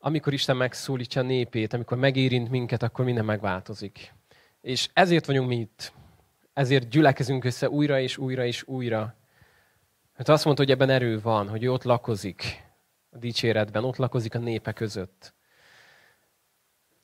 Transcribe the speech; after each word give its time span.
amikor 0.00 0.32
Isten 0.32 0.56
megszólítja 0.56 1.22
népét, 1.22 1.72
amikor 1.72 1.98
megérint 1.98 2.50
minket, 2.50 2.82
akkor 2.82 3.04
minden 3.04 3.24
megváltozik. 3.24 4.14
És 4.60 4.88
ezért 4.92 5.26
vagyunk 5.26 5.48
mi 5.48 5.56
itt. 5.56 5.92
Ezért 6.52 6.88
gyülekezünk 6.88 7.44
össze 7.44 7.68
újra 7.68 8.00
és 8.00 8.16
újra 8.16 8.44
és 8.44 8.62
újra. 8.66 9.14
Mert 10.16 10.28
azt 10.28 10.44
mondta, 10.44 10.62
hogy 10.62 10.72
ebben 10.72 10.90
erő 10.90 11.20
van, 11.20 11.48
hogy 11.48 11.64
ő 11.64 11.72
ott 11.72 11.82
lakozik 11.82 12.64
a 13.10 13.18
dicséretben, 13.18 13.84
ott 13.84 13.96
lakozik 13.96 14.34
a 14.34 14.38
népe 14.38 14.72
között. 14.72 15.34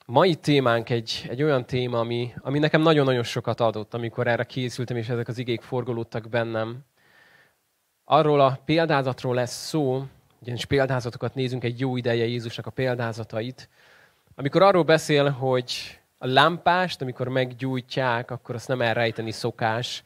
Mai 0.05 0.35
témánk 0.35 0.89
egy, 0.89 1.25
egy 1.29 1.43
olyan 1.43 1.65
téma, 1.65 1.99
ami, 1.99 2.33
ami 2.41 2.59
nekem 2.59 2.81
nagyon-nagyon 2.81 3.23
sokat 3.23 3.59
adott, 3.59 3.93
amikor 3.93 4.27
erre 4.27 4.43
készültem, 4.43 4.97
és 4.97 5.09
ezek 5.09 5.27
az 5.27 5.37
igék 5.37 5.61
forgolódtak 5.61 6.29
bennem. 6.29 6.85
Arról 8.03 8.41
a 8.41 8.59
példázatról 8.65 9.35
lesz 9.35 9.67
szó, 9.67 10.05
ugyanis 10.45 10.65
példázatokat 10.65 11.35
nézünk 11.35 11.63
egy 11.63 11.79
jó 11.79 11.97
ideje 11.97 12.25
Jézusnak 12.25 12.65
a 12.65 12.71
példázatait, 12.71 13.69
amikor 14.35 14.61
arról 14.61 14.83
beszél, 14.83 15.29
hogy 15.29 15.99
a 16.17 16.27
lámpást, 16.27 17.01
amikor 17.01 17.27
meggyújtják, 17.27 18.31
akkor 18.31 18.55
azt 18.55 18.67
nem 18.67 18.81
elrejteni 18.81 19.31
szokás, 19.31 20.03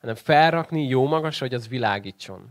hanem 0.00 0.14
felrakni 0.14 0.86
jó 0.86 1.06
magas, 1.06 1.38
hogy 1.38 1.54
az 1.54 1.68
világítson. 1.68 2.48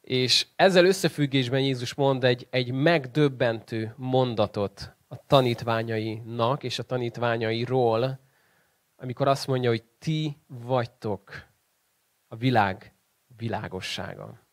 És 0.00 0.46
ezzel 0.56 0.84
összefüggésben 0.84 1.60
Jézus 1.60 1.94
mond 1.94 2.24
egy, 2.24 2.46
egy 2.50 2.72
megdöbbentő 2.72 3.94
mondatot 3.96 4.94
a 5.08 5.26
tanítványainak 5.26 6.62
és 6.62 6.78
a 6.78 6.82
tanítványairól, 6.82 8.18
amikor 8.96 9.28
azt 9.28 9.46
mondja, 9.46 9.70
hogy 9.70 9.82
ti 9.98 10.36
vagytok 10.46 11.46
a 12.28 12.36
világ 12.36 12.92
világossága. 13.36 14.47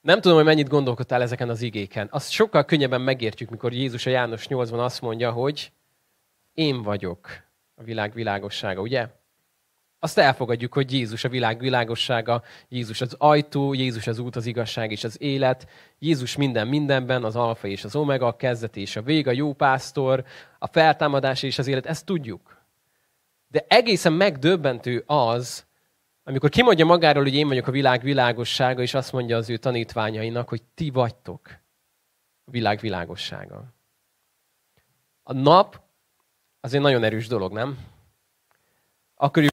Nem 0.00 0.20
tudom, 0.20 0.36
hogy 0.36 0.46
mennyit 0.46 0.68
gondolkodtál 0.68 1.22
ezeken 1.22 1.48
az 1.48 1.62
igéken. 1.62 2.08
Azt 2.10 2.30
sokkal 2.30 2.64
könnyebben 2.64 3.00
megértjük, 3.00 3.50
mikor 3.50 3.72
Jézus 3.72 4.06
a 4.06 4.10
János 4.10 4.46
8-ban 4.48 4.78
azt 4.78 5.00
mondja, 5.00 5.30
hogy 5.30 5.72
én 6.54 6.82
vagyok 6.82 7.28
a 7.74 7.82
világ 7.82 8.12
világossága, 8.12 8.80
ugye? 8.80 9.08
Azt 9.98 10.18
elfogadjuk, 10.18 10.74
hogy 10.74 10.92
Jézus 10.92 11.24
a 11.24 11.28
világ 11.28 11.58
világossága, 11.58 12.42
Jézus 12.68 13.00
az 13.00 13.14
ajtó, 13.18 13.74
Jézus 13.74 14.06
az 14.06 14.18
út, 14.18 14.36
az 14.36 14.46
igazság 14.46 14.90
és 14.90 15.04
az 15.04 15.20
élet, 15.20 15.68
Jézus 15.98 16.36
minden 16.36 16.68
mindenben, 16.68 17.24
az 17.24 17.36
alfa 17.36 17.66
és 17.68 17.84
az 17.84 17.96
omega, 17.96 18.26
a 18.26 18.36
kezdet 18.36 18.76
és 18.76 18.96
a 18.96 19.02
vég, 19.02 19.26
a 19.26 19.32
jó 19.32 19.52
pásztor, 19.52 20.24
a 20.58 20.66
feltámadás 20.66 21.42
és 21.42 21.58
az 21.58 21.66
élet, 21.66 21.86
ezt 21.86 22.04
tudjuk. 22.04 22.64
De 23.48 23.64
egészen 23.68 24.12
megdöbbentő 24.12 25.02
az, 25.06 25.66
amikor 26.24 26.50
kimondja 26.50 26.84
magáról, 26.84 27.22
hogy 27.22 27.34
én 27.34 27.48
vagyok 27.48 27.66
a 27.66 27.70
világ 27.70 28.02
világossága, 28.02 28.82
és 28.82 28.94
azt 28.94 29.12
mondja 29.12 29.36
az 29.36 29.50
ő 29.50 29.56
tanítványainak, 29.56 30.48
hogy 30.48 30.62
ti 30.74 30.90
vagytok 30.90 31.40
a 32.44 32.50
világ 32.50 32.80
világossága. 32.80 33.64
A 35.22 35.32
nap 35.32 35.80
az 36.60 36.74
egy 36.74 36.80
nagyon 36.80 37.04
erős 37.04 37.26
dolog, 37.26 37.52
nem? 37.52 37.78
Akkor 39.14 39.44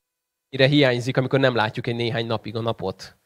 mennyire 0.51 0.75
hiányzik, 0.75 1.17
amikor 1.17 1.39
nem 1.39 1.55
látjuk 1.55 1.87
egy 1.87 1.95
néhány 1.95 2.25
napig 2.25 2.55
a 2.55 2.61
napot. 2.61 3.17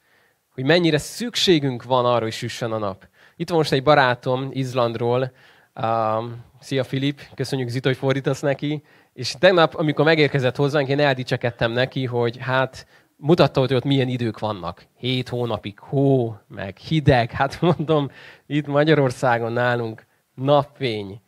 Hogy 0.54 0.64
mennyire 0.64 0.98
szükségünk 0.98 1.84
van 1.84 2.06
arra, 2.06 2.24
hogy 2.24 2.34
süssön 2.34 2.72
a 2.72 2.78
nap. 2.78 3.08
Itt 3.36 3.50
van 3.50 3.58
most 3.58 3.72
egy 3.72 3.84
barátom 3.84 4.50
Izlandról, 4.52 5.32
uh, 5.76 6.24
szia 6.60 6.84
Filip, 6.84 7.22
köszönjük 7.36 7.70
Zita, 7.70 7.88
hogy 7.88 7.98
fordítasz 7.98 8.40
neki, 8.40 8.84
és 9.14 9.36
tegnap, 9.40 9.76
amikor 9.76 10.06
megérkezett 10.06 10.56
hozzánk, 10.56 10.88
én 10.88 11.00
eldicsekedtem 11.00 11.72
neki, 11.72 12.06
hogy 12.06 12.38
hát 12.38 12.88
mutatta, 13.22 13.60
hogy 13.60 13.74
ott 13.74 13.84
milyen 13.84 14.08
idők 14.08 14.40
vannak. 14.40 14.86
Hét 14.98 15.30
hónapig 15.30 15.80
hó, 15.80 16.36
meg 16.48 16.78
hideg. 16.78 17.32
Hát 17.32 17.62
mondom, 17.62 18.12
itt 18.46 18.68
Magyarországon 18.68 19.52
nálunk 19.52 20.06
napfény, 20.34 21.22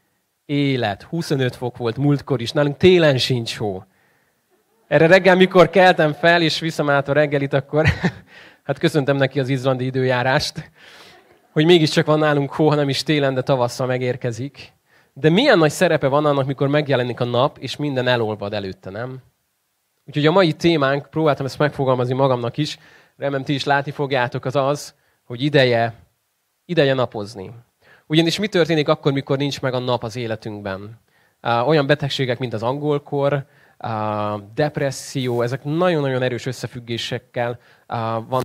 élet, 0.45 1.03
25 1.03 1.55
fok 1.55 1.77
volt 1.77 1.97
múltkor 1.97 2.41
is, 2.41 2.51
nálunk 2.51 2.77
télen 2.77 3.17
sincs 3.17 3.57
hó. 3.57 3.83
Erre 4.87 5.07
reggel, 5.07 5.35
mikor 5.35 5.69
keltem 5.69 6.13
fel, 6.13 6.41
és 6.41 6.59
viszem 6.59 6.89
át 6.89 7.07
a 7.07 7.13
reggelit, 7.13 7.53
akkor 7.53 7.85
hát 8.65 8.77
köszöntem 8.77 9.15
neki 9.15 9.39
az 9.39 9.49
izlandi 9.49 9.85
időjárást, 9.85 10.71
hogy 11.51 11.65
mégiscsak 11.65 12.05
van 12.05 12.19
nálunk 12.19 12.53
hó, 12.53 12.69
hanem 12.69 12.89
is 12.89 13.03
télen, 13.03 13.33
de 13.33 13.41
tavasszal 13.41 13.87
megérkezik. 13.87 14.73
De 15.13 15.29
milyen 15.29 15.57
nagy 15.57 15.71
szerepe 15.71 16.07
van 16.07 16.25
annak, 16.25 16.45
mikor 16.45 16.67
megjelenik 16.67 17.19
a 17.19 17.25
nap, 17.25 17.57
és 17.57 17.75
minden 17.75 18.07
elolvad 18.07 18.53
előtte, 18.53 18.89
nem? 18.89 19.21
Úgyhogy 20.05 20.25
a 20.25 20.31
mai 20.31 20.53
témánk, 20.53 21.09
próbáltam 21.09 21.45
ezt 21.45 21.57
megfogalmazni 21.57 22.13
magamnak 22.13 22.57
is, 22.57 22.77
remélem 23.17 23.43
ti 23.43 23.53
is 23.53 23.63
látni 23.63 23.91
fogjátok, 23.91 24.45
az 24.45 24.55
az, 24.55 24.95
hogy 25.23 25.41
ideje, 25.41 25.93
ideje 26.65 26.93
napozni. 26.93 27.51
Ugyanis 28.07 28.39
mi 28.39 28.47
történik 28.47 28.87
akkor, 28.87 29.11
mikor 29.11 29.37
nincs 29.37 29.61
meg 29.61 29.73
a 29.73 29.79
nap 29.79 30.03
az 30.03 30.15
életünkben? 30.15 30.99
Olyan 31.41 31.87
betegségek, 31.87 32.39
mint 32.39 32.53
az 32.53 32.63
angolkor, 32.63 33.45
depresszió, 34.53 35.41
ezek 35.41 35.63
nagyon-nagyon 35.63 36.21
erős 36.21 36.45
összefüggésekkel 36.45 37.59
van 38.27 38.41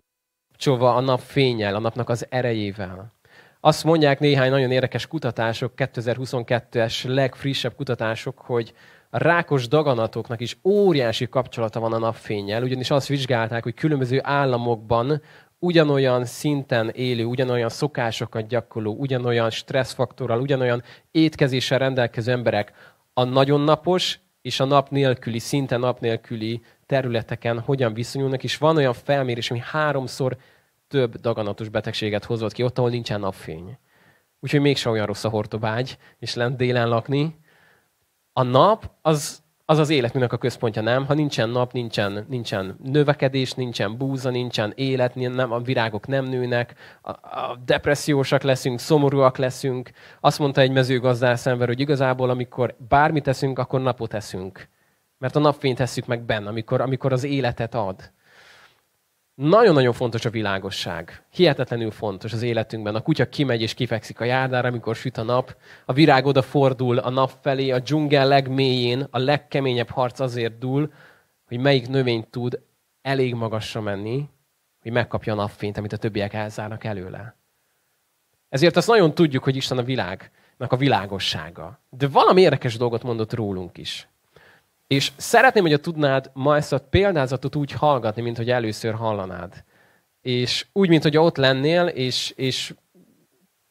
kapcsolva 0.48 0.94
a 0.94 1.00
nap 1.00 1.20
fényel, 1.20 1.74
a 1.74 1.78
napnak 1.78 2.08
az 2.08 2.26
erejével. 2.28 3.12
Azt 3.60 3.84
mondják 3.84 4.18
néhány 4.18 4.50
nagyon 4.50 4.70
érdekes 4.70 5.06
kutatások, 5.06 5.72
2022-es 5.76 7.06
legfrissebb 7.06 7.74
kutatások, 7.74 8.38
hogy 8.38 8.74
rákos 9.10 9.68
daganatoknak 9.68 10.40
is 10.40 10.58
óriási 10.64 11.28
kapcsolata 11.28 11.80
van 11.80 11.92
a 11.92 11.98
napfényel, 11.98 12.62
ugyanis 12.62 12.90
azt 12.90 13.06
vizsgálták, 13.06 13.62
hogy 13.62 13.74
különböző 13.74 14.20
államokban 14.22 15.22
ugyanolyan 15.58 16.24
szinten 16.24 16.88
élő, 16.88 17.24
ugyanolyan 17.24 17.68
szokásokat 17.68 18.46
gyakorló, 18.46 18.94
ugyanolyan 18.94 19.50
stresszfaktorral, 19.50 20.40
ugyanolyan 20.40 20.82
étkezéssel 21.10 21.78
rendelkező 21.78 22.32
emberek 22.32 22.72
a 23.14 23.24
nagyon 23.24 23.60
napos 23.60 24.20
és 24.42 24.60
a 24.60 24.64
nap 24.64 24.90
nélküli, 24.90 25.38
szinte 25.38 25.76
nap 25.76 26.00
nélküli 26.00 26.62
területeken 26.86 27.60
hogyan 27.60 27.94
viszonyulnak, 27.94 28.44
és 28.44 28.56
van 28.56 28.76
olyan 28.76 28.92
felmérés, 28.92 29.50
ami 29.50 29.60
háromszor 29.64 30.36
több 30.88 31.14
daganatos 31.16 31.68
betegséget 31.68 32.24
hozott 32.24 32.52
ki, 32.52 32.62
ott, 32.62 32.78
ahol 32.78 32.90
nincsen 32.90 33.20
napfény. 33.20 33.78
Úgyhogy 34.40 34.60
mégsem 34.60 34.92
olyan 34.92 35.06
rossz 35.06 35.24
a 35.24 35.28
hortobágy, 35.28 35.98
és 36.18 36.34
lent 36.34 36.56
délen 36.56 36.88
lakni, 36.88 37.38
a 38.38 38.42
nap 38.42 38.90
az, 39.02 39.42
az 39.64 39.78
az 39.78 39.90
életműnek 39.90 40.32
a 40.32 40.36
központja, 40.36 40.82
nem? 40.82 41.06
Ha 41.06 41.14
nincsen 41.14 41.48
nap, 41.48 41.72
nincsen, 41.72 42.26
nincsen 42.28 42.76
növekedés, 42.84 43.52
nincsen 43.52 43.96
búza, 43.96 44.30
nincsen 44.30 44.72
élet, 44.74 45.14
nem, 45.14 45.52
a 45.52 45.58
virágok 45.58 46.06
nem 46.06 46.24
nőnek, 46.24 46.74
a, 47.02 47.10
a 47.10 47.58
depressziósak 47.64 48.42
leszünk, 48.42 48.78
szomorúak 48.78 49.36
leszünk. 49.36 49.90
Azt 50.20 50.38
mondta 50.38 50.60
egy 50.60 50.72
mezőgazdász 50.72 51.46
ember, 51.46 51.66
hogy 51.66 51.80
igazából 51.80 52.30
amikor 52.30 52.76
bármit 52.88 53.22
teszünk, 53.22 53.58
akkor 53.58 53.80
napot 53.80 54.10
teszünk. 54.10 54.68
Mert 55.18 55.36
a 55.36 55.40
napfényt 55.40 55.76
tesszük 55.76 56.06
meg 56.06 56.22
benne, 56.22 56.48
amikor, 56.48 56.80
amikor 56.80 57.12
az 57.12 57.24
életet 57.24 57.74
ad. 57.74 58.12
Nagyon-nagyon 59.40 59.92
fontos 59.92 60.24
a 60.24 60.30
világosság. 60.30 61.24
Hihetetlenül 61.30 61.90
fontos 61.90 62.32
az 62.32 62.42
életünkben. 62.42 62.94
A 62.94 63.00
kutya 63.00 63.28
kimegy 63.28 63.60
és 63.60 63.74
kifekszik 63.74 64.20
a 64.20 64.24
járdára, 64.24 64.68
amikor 64.68 64.96
süt 64.96 65.16
a 65.16 65.22
nap. 65.22 65.56
A 65.84 65.92
virág 65.92 66.26
oda 66.26 66.42
fordul 66.42 66.98
a 66.98 67.10
nap 67.10 67.32
felé, 67.40 67.70
a 67.70 67.78
dzsungel 67.78 68.28
legmélyén, 68.28 69.06
a 69.10 69.18
legkeményebb 69.18 69.88
harc 69.88 70.20
azért 70.20 70.58
dúl, 70.58 70.92
hogy 71.46 71.58
melyik 71.58 71.88
növény 71.88 72.26
tud 72.30 72.60
elég 73.02 73.34
magasra 73.34 73.80
menni, 73.80 74.28
hogy 74.82 74.92
megkapja 74.92 75.32
a 75.32 75.36
napfényt, 75.36 75.76
amit 75.76 75.92
a 75.92 75.96
többiek 75.96 76.32
elzárnak 76.32 76.84
előle. 76.84 77.36
Ezért 78.48 78.76
azt 78.76 78.88
nagyon 78.88 79.14
tudjuk, 79.14 79.44
hogy 79.44 79.56
Isten 79.56 79.78
a 79.78 79.82
világnak 79.82 80.72
a 80.72 80.76
világossága. 80.76 81.80
De 81.90 82.08
valami 82.08 82.40
érdekes 82.40 82.76
dolgot 82.76 83.02
mondott 83.02 83.34
rólunk 83.34 83.78
is. 83.78 84.08
És 84.88 85.12
szeretném, 85.16 85.62
hogy 85.62 85.80
tudnád 85.80 86.30
ma 86.32 86.56
ezt 86.56 86.72
a 86.72 86.78
példázatot 86.78 87.56
úgy 87.56 87.72
hallgatni, 87.72 88.22
mint 88.22 88.36
hogy 88.36 88.50
először 88.50 88.94
hallanád. 88.94 89.64
És 90.20 90.66
úgy, 90.72 90.88
mint 90.88 91.02
hogy 91.02 91.16
ott 91.16 91.36
lennél, 91.36 91.86
és, 91.86 92.32
és 92.36 92.74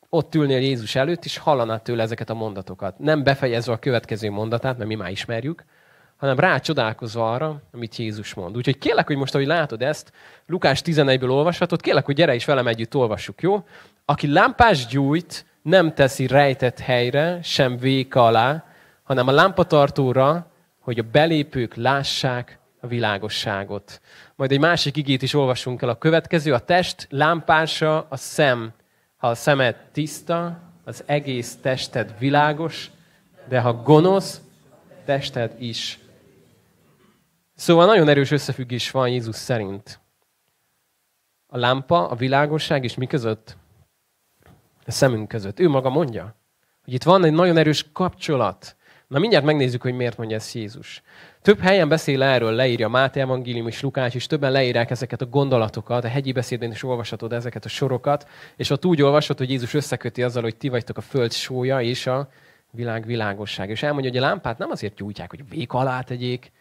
ott 0.10 0.36
ülnél 0.36 0.60
Jézus 0.60 0.96
előtt, 0.96 1.26
és 1.26 1.38
hallanád 1.38 1.81
tőle 1.81 2.04
ezeket 2.04 2.30
a 2.30 2.34
mondatokat. 2.34 3.00
Nem 3.00 3.24
befejezve 3.24 3.74
a 3.74 3.78
következő 3.80 4.30
mondatát, 4.30 4.78
mert 4.78 4.90
mi 4.90 4.96
már 4.96 5.12
ismerjük, 5.12 5.66
hanem 6.18 6.40
rácsodálkozva 6.40 7.34
arra, 7.34 7.62
amit 7.72 7.96
Jézus 7.96 8.34
mond. 8.34 8.58
Úgyhogy 8.58 8.78
kérlek, 8.78 9.08
hogy 9.08 9.16
most, 9.16 9.36
ahogy 9.36 9.48
látod 9.48 9.81
ezt, 9.81 10.12
Lukás 10.46 10.81
11-ből 10.86 11.30
olvashatod, 11.30 11.81
kérlek, 11.81 12.06
hogy 12.06 12.16
gyere 12.16 12.36
is 12.36 12.46
velem 12.46 12.68
együtt 12.68 12.96
olvassuk, 12.96 13.42
jó? 13.42 13.63
Aki 14.06 14.31
lámpás 14.31 14.86
gyújt, 14.86 15.46
nem 15.62 15.94
teszi 15.94 16.28
rejtett 16.28 16.80
helyre, 16.80 17.40
sem 17.44 17.78
véka 17.78 18.25
alá, 18.25 18.66
hanem 19.04 19.28
a 19.28 19.31
lámpatartóra, 19.31 20.52
hogy 20.88 21.00
a 21.00 21.10
belépők 21.12 21.75
lássák 21.75 22.60
a 22.80 22.88
világosságot. 22.88 24.01
Majd 24.36 24.51
egy 24.51 24.60
másik 24.60 24.98
igét 24.98 25.22
is 25.22 25.34
olvasunk 25.34 25.81
el. 25.81 25.89
A 25.89 25.98
következő, 25.98 26.54
a 26.54 26.60
test 26.60 27.07
lámpása 27.10 28.07
a 28.10 28.16
szem. 28.16 28.74
Ha 29.18 29.28
a 29.28 29.36
szemed 29.36 29.75
tiszta, 29.92 30.60
az 30.84 31.04
egész 31.06 31.57
tested 31.62 32.16
világos, 32.19 32.92
de 33.48 33.60
ha 33.60 33.74
gonosz, 33.74 34.42
tested 35.06 35.56
is. 35.60 36.00
Szóval 37.56 37.86
nagyon 37.86 38.10
erős 38.10 38.31
összefüggés 38.31 38.92
van 38.92 39.10
Jézus 39.10 39.36
szerint. 39.36 40.00
A 41.48 41.57
lámpa, 41.57 42.10
a 42.10 42.16
világosság 42.16 42.84
és 42.84 42.95
mi 42.95 43.07
között? 43.07 43.57
a 44.86 44.92
szemünk 44.92 45.28
között. 45.28 45.60
Ő 45.60 45.69
maga 45.69 45.89
mondja, 45.89 46.36
hogy 46.84 46.94
itt 46.94 47.04
van 47.04 47.24
egy 47.24 47.34
nagyon 47.34 47.57
erős 47.57 47.86
kapcsolat. 47.92 48.75
Na 49.07 49.19
mindjárt 49.19 49.45
megnézzük, 49.45 49.81
hogy 49.81 49.94
miért 49.94 50.18
mondja 50.18 50.36
ezt 50.36 50.54
Jézus. 50.54 51.01
Több 51.42 51.59
helyen 51.59 51.89
beszél 51.89 52.24
erről, 52.24 52.51
leírja 52.51 52.88
Máté 52.88 53.19
Evangélium 53.19 53.68
és 53.68 53.81
Lukács, 53.81 54.15
és 54.15 54.25
többen 54.25 54.51
leírják 54.51 54.89
ezeket 54.89 55.21
a 55.21 55.25
gondolatokat, 55.25 56.04
a 56.04 56.07
hegyi 56.07 56.31
beszédben 56.31 56.71
is 56.71 56.83
olvashatod 56.83 57.33
ezeket 57.33 57.65
a 57.65 57.69
sorokat, 57.69 58.27
és 58.56 58.69
ott 58.69 58.86
úgy 58.86 59.01
olvasod, 59.01 59.38
hogy 59.38 59.50
Jézus 59.50 59.74
összeköti 59.74 60.24
azzal, 60.24 60.44
hogy 60.44 60.56
ti 60.56 60.69
vagytok 60.69 60.98
a 60.98 61.01
föld 61.01 61.31
sója 61.31 61.81
és 61.81 62.07
a 62.07 62.30
világ 62.71 63.06
világosság. 63.06 63.69
És 63.69 63.83
elmondja, 63.83 64.09
hogy 64.09 64.19
a 64.19 64.25
lámpát 64.25 64.57
nem 64.57 64.71
azért 64.71 64.95
gyújtják, 64.95 65.30
hogy 65.30 65.50
vék 65.50 65.74
alá 65.74 66.01
tegyék, 66.01 66.51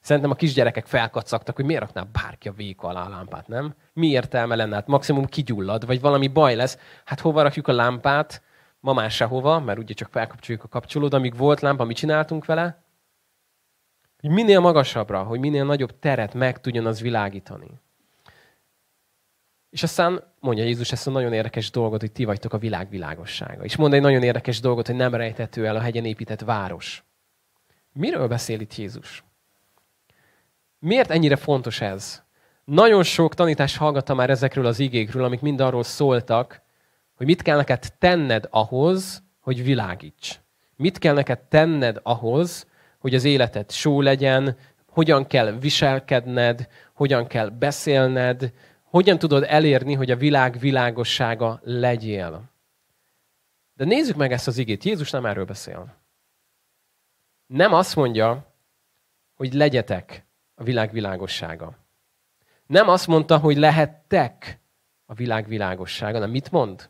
Szerintem 0.00 0.30
a 0.30 0.34
kisgyerekek 0.34 0.86
felkacagtak, 0.86 1.56
hogy 1.56 1.64
miért 1.64 1.80
rakná 1.80 2.06
bárki 2.12 2.48
a 2.48 2.52
vék 2.52 2.82
alá 2.82 3.06
a 3.06 3.08
lámpát, 3.08 3.48
nem? 3.48 3.74
Mi 3.92 4.06
értelme 4.06 4.54
lenne? 4.54 4.74
Hát 4.74 4.86
maximum 4.86 5.24
kigyullad, 5.24 5.86
vagy 5.86 6.00
valami 6.00 6.28
baj 6.28 6.54
lesz. 6.54 6.78
Hát 7.04 7.20
hova 7.20 7.42
rakjuk 7.42 7.68
a 7.68 7.72
lámpát? 7.72 8.42
Ma 8.86 8.92
már 8.92 9.10
sehova, 9.10 9.60
mert 9.60 9.78
ugye 9.78 9.94
csak 9.94 10.08
felkapcsoljuk 10.10 10.64
a 10.64 10.68
kapcsolót. 10.68 11.14
Amíg 11.14 11.36
volt 11.36 11.60
lámpa, 11.60 11.84
mit 11.84 11.96
csináltunk 11.96 12.44
vele? 12.44 12.82
Hogy 14.20 14.30
minél 14.30 14.60
magasabbra, 14.60 15.22
hogy 15.22 15.40
minél 15.40 15.64
nagyobb 15.64 15.98
teret 15.98 16.34
meg 16.34 16.60
tudjon 16.60 16.86
az 16.86 17.00
világítani. 17.00 17.70
És 19.70 19.82
aztán 19.82 20.22
mondja 20.40 20.64
Jézus 20.64 20.92
ezt 20.92 21.06
a 21.06 21.10
nagyon 21.10 21.32
érdekes 21.32 21.70
dolgot, 21.70 22.00
hogy 22.00 22.12
ti 22.12 22.24
vagytok 22.24 22.52
a 22.52 22.58
világ 22.58 22.88
világossága. 22.88 23.64
És 23.64 23.76
mond 23.76 23.92
egy 23.92 24.00
nagyon 24.00 24.22
érdekes 24.22 24.60
dolgot, 24.60 24.86
hogy 24.86 24.96
nem 24.96 25.14
rejtető 25.14 25.66
el 25.66 25.76
a 25.76 25.80
hegyen 25.80 26.04
épített 26.04 26.40
város. 26.40 27.04
Miről 27.92 28.28
beszél 28.28 28.60
itt 28.60 28.76
Jézus? 28.76 29.24
Miért 30.78 31.10
ennyire 31.10 31.36
fontos 31.36 31.80
ez? 31.80 32.22
Nagyon 32.64 33.02
sok 33.02 33.34
tanítás 33.34 33.76
hallgatta 33.76 34.14
már 34.14 34.30
ezekről 34.30 34.66
az 34.66 34.78
igékről, 34.78 35.24
amik 35.24 35.40
mind 35.40 35.60
arról 35.60 35.82
szóltak, 35.82 36.64
hogy 37.16 37.26
mit 37.26 37.42
kell 37.42 37.56
neked 37.56 37.92
tenned 37.98 38.46
ahhoz, 38.50 39.22
hogy 39.40 39.64
világíts. 39.64 40.40
Mit 40.76 40.98
kell 40.98 41.14
neked 41.14 41.38
tenned 41.38 42.00
ahhoz, 42.02 42.66
hogy 42.98 43.14
az 43.14 43.24
életed 43.24 43.70
só 43.70 44.00
legyen, 44.00 44.56
hogyan 44.88 45.26
kell 45.26 45.52
viselkedned, 45.58 46.68
hogyan 46.94 47.26
kell 47.26 47.48
beszélned, 47.48 48.52
hogyan 48.82 49.18
tudod 49.18 49.44
elérni, 49.48 49.94
hogy 49.94 50.10
a 50.10 50.16
világ 50.16 50.58
világossága 50.58 51.60
legyél. 51.64 52.42
De 53.74 53.84
nézzük 53.84 54.16
meg 54.16 54.32
ezt 54.32 54.46
az 54.46 54.58
igét. 54.58 54.84
Jézus 54.84 55.10
nem 55.10 55.26
erről 55.26 55.44
beszél. 55.44 55.94
Nem 57.46 57.72
azt 57.72 57.96
mondja, 57.96 58.52
hogy 59.34 59.52
legyetek 59.52 60.26
a 60.54 60.62
világ 60.62 60.92
világossága. 60.92 61.78
Nem 62.66 62.88
azt 62.88 63.06
mondta, 63.06 63.38
hogy 63.38 63.56
lehettek 63.56 64.60
a 65.06 65.14
világ 65.14 65.46
világossága, 65.46 66.12
hanem 66.12 66.30
mit 66.30 66.50
mond? 66.50 66.88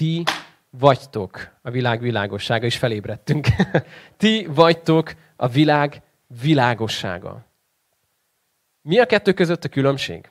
Ti 0.00 0.22
vagytok 0.70 1.58
a 1.62 1.70
világ 1.70 2.00
világossága, 2.00 2.66
és 2.66 2.78
felébredtünk. 2.78 3.46
Ti 4.16 4.46
vagytok 4.46 5.12
a 5.36 5.48
világ 5.48 6.02
világossága. 6.40 7.46
Mi 8.82 8.98
a 8.98 9.06
kettő 9.06 9.32
között 9.32 9.64
a 9.64 9.68
különbség? 9.68 10.30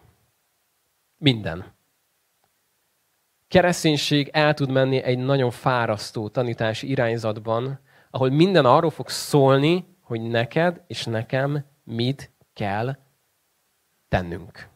Minden. 1.17 1.73
Kereszténység 3.47 4.29
el 4.33 4.53
tud 4.53 4.71
menni 4.71 5.01
egy 5.01 5.17
nagyon 5.17 5.51
fárasztó 5.51 6.29
tanítási 6.29 6.89
irányzatban, 6.89 7.79
ahol 8.11 8.29
minden 8.29 8.65
arról 8.65 8.91
fog 8.91 9.09
szólni, 9.09 9.85
hogy 10.01 10.21
neked 10.21 10.83
és 10.87 11.05
nekem 11.05 11.65
mit 11.83 12.31
kell 12.53 12.97
tennünk. 14.07 14.69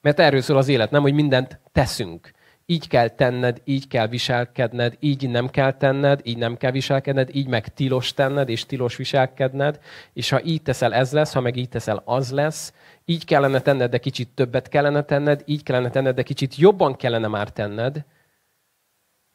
Mert 0.00 0.18
erről 0.18 0.40
szól 0.40 0.56
az 0.56 0.68
élet, 0.68 0.90
nem, 0.90 1.02
hogy 1.02 1.14
mindent 1.14 1.60
teszünk. 1.72 2.38
Így 2.70 2.88
kell 2.88 3.08
tenned, 3.08 3.60
így 3.64 3.88
kell 3.88 4.06
viselkedned, 4.06 4.96
így 5.00 5.30
nem 5.30 5.48
kell 5.48 5.72
tenned, 5.72 6.20
így 6.24 6.36
nem 6.36 6.56
kell 6.56 6.70
viselkedned, 6.70 7.34
így 7.34 7.46
meg 7.46 7.74
tilos 7.74 8.14
tenned, 8.14 8.48
és 8.48 8.66
tilos 8.66 8.96
viselkedned, 8.96 9.80
és 10.12 10.30
ha 10.30 10.42
így 10.42 10.62
teszel, 10.62 10.94
ez 10.94 11.12
lesz, 11.12 11.32
ha 11.32 11.40
meg 11.40 11.56
így 11.56 11.68
teszel, 11.68 12.02
az 12.04 12.32
lesz. 12.32 12.74
Így 13.04 13.24
kellene 13.24 13.60
tenned, 13.60 13.90
de 13.90 13.98
kicsit 13.98 14.28
többet 14.28 14.68
kellene 14.68 15.02
tenned, 15.02 15.42
így 15.46 15.62
kellene 15.62 15.90
tenned, 15.90 16.14
de 16.14 16.22
kicsit 16.22 16.56
jobban 16.56 16.96
kellene 16.96 17.26
már 17.26 17.52
tenned. 17.52 18.04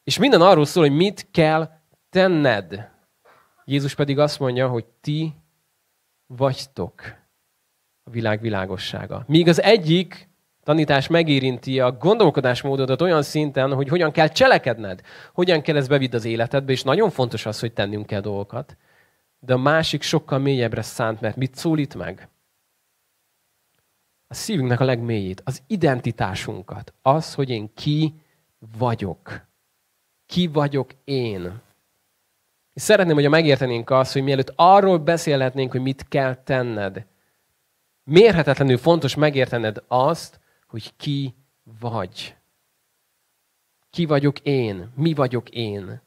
És 0.03 0.17
minden 0.17 0.41
arról 0.41 0.65
szól, 0.65 0.87
hogy 0.87 0.95
mit 0.95 1.27
kell 1.31 1.69
tenned. 2.09 2.89
Jézus 3.65 3.95
pedig 3.95 4.19
azt 4.19 4.39
mondja, 4.39 4.67
hogy 4.67 4.85
ti 5.01 5.33
vagytok 6.25 7.01
a 8.03 8.09
világ 8.09 8.41
világossága. 8.41 9.23
Míg 9.27 9.47
az 9.47 9.61
egyik 9.61 10.29
tanítás 10.65 11.07
megérinti 11.07 11.79
a 11.79 11.91
gondolkodásmódodat 11.91 13.01
olyan 13.01 13.21
szinten, 13.21 13.73
hogy 13.73 13.87
hogyan 13.87 14.11
kell 14.11 14.27
cselekedned, 14.27 15.01
hogyan 15.33 15.61
kell 15.61 15.75
ezt 15.75 15.89
bevidd 15.89 16.15
az 16.15 16.25
életedbe, 16.25 16.71
és 16.71 16.83
nagyon 16.83 17.09
fontos 17.09 17.45
az, 17.45 17.59
hogy 17.59 17.73
tennünk 17.73 18.05
kell 18.05 18.21
dolgokat. 18.21 18.77
De 19.39 19.53
a 19.53 19.57
másik 19.57 20.01
sokkal 20.01 20.39
mélyebbre 20.39 20.81
szánt, 20.81 21.21
mert 21.21 21.35
mit 21.35 21.55
szólít 21.55 21.95
meg? 21.95 22.29
A 24.27 24.33
szívünknek 24.33 24.79
a 24.79 24.85
legmélyét, 24.85 25.41
az 25.45 25.61
identitásunkat, 25.67 26.93
az, 27.01 27.33
hogy 27.33 27.49
én 27.49 27.73
ki 27.73 28.13
vagyok. 28.77 29.45
Ki 30.25 30.47
vagyok 30.47 30.91
én. 31.03 31.61
És 32.73 32.81
szeretném, 32.81 33.15
hogyha 33.15 33.29
megértenénk 33.29 33.89
azt, 33.89 34.13
hogy 34.13 34.23
mielőtt 34.23 34.53
arról 34.55 34.97
beszélhetnénk, 34.97 35.71
hogy 35.71 35.81
mit 35.81 36.07
kell 36.07 36.35
tenned, 36.35 37.05
mérhetetlenül 38.03 38.77
fontos 38.77 39.15
megértened 39.15 39.83
azt, 39.87 40.39
hogy 40.75 40.93
ki 40.97 41.35
vagy. 41.79 42.35
Ki 43.89 44.05
vagyok 44.05 44.39
én? 44.39 44.91
Mi 44.95 45.13
vagyok 45.13 45.49
én? 45.49 46.01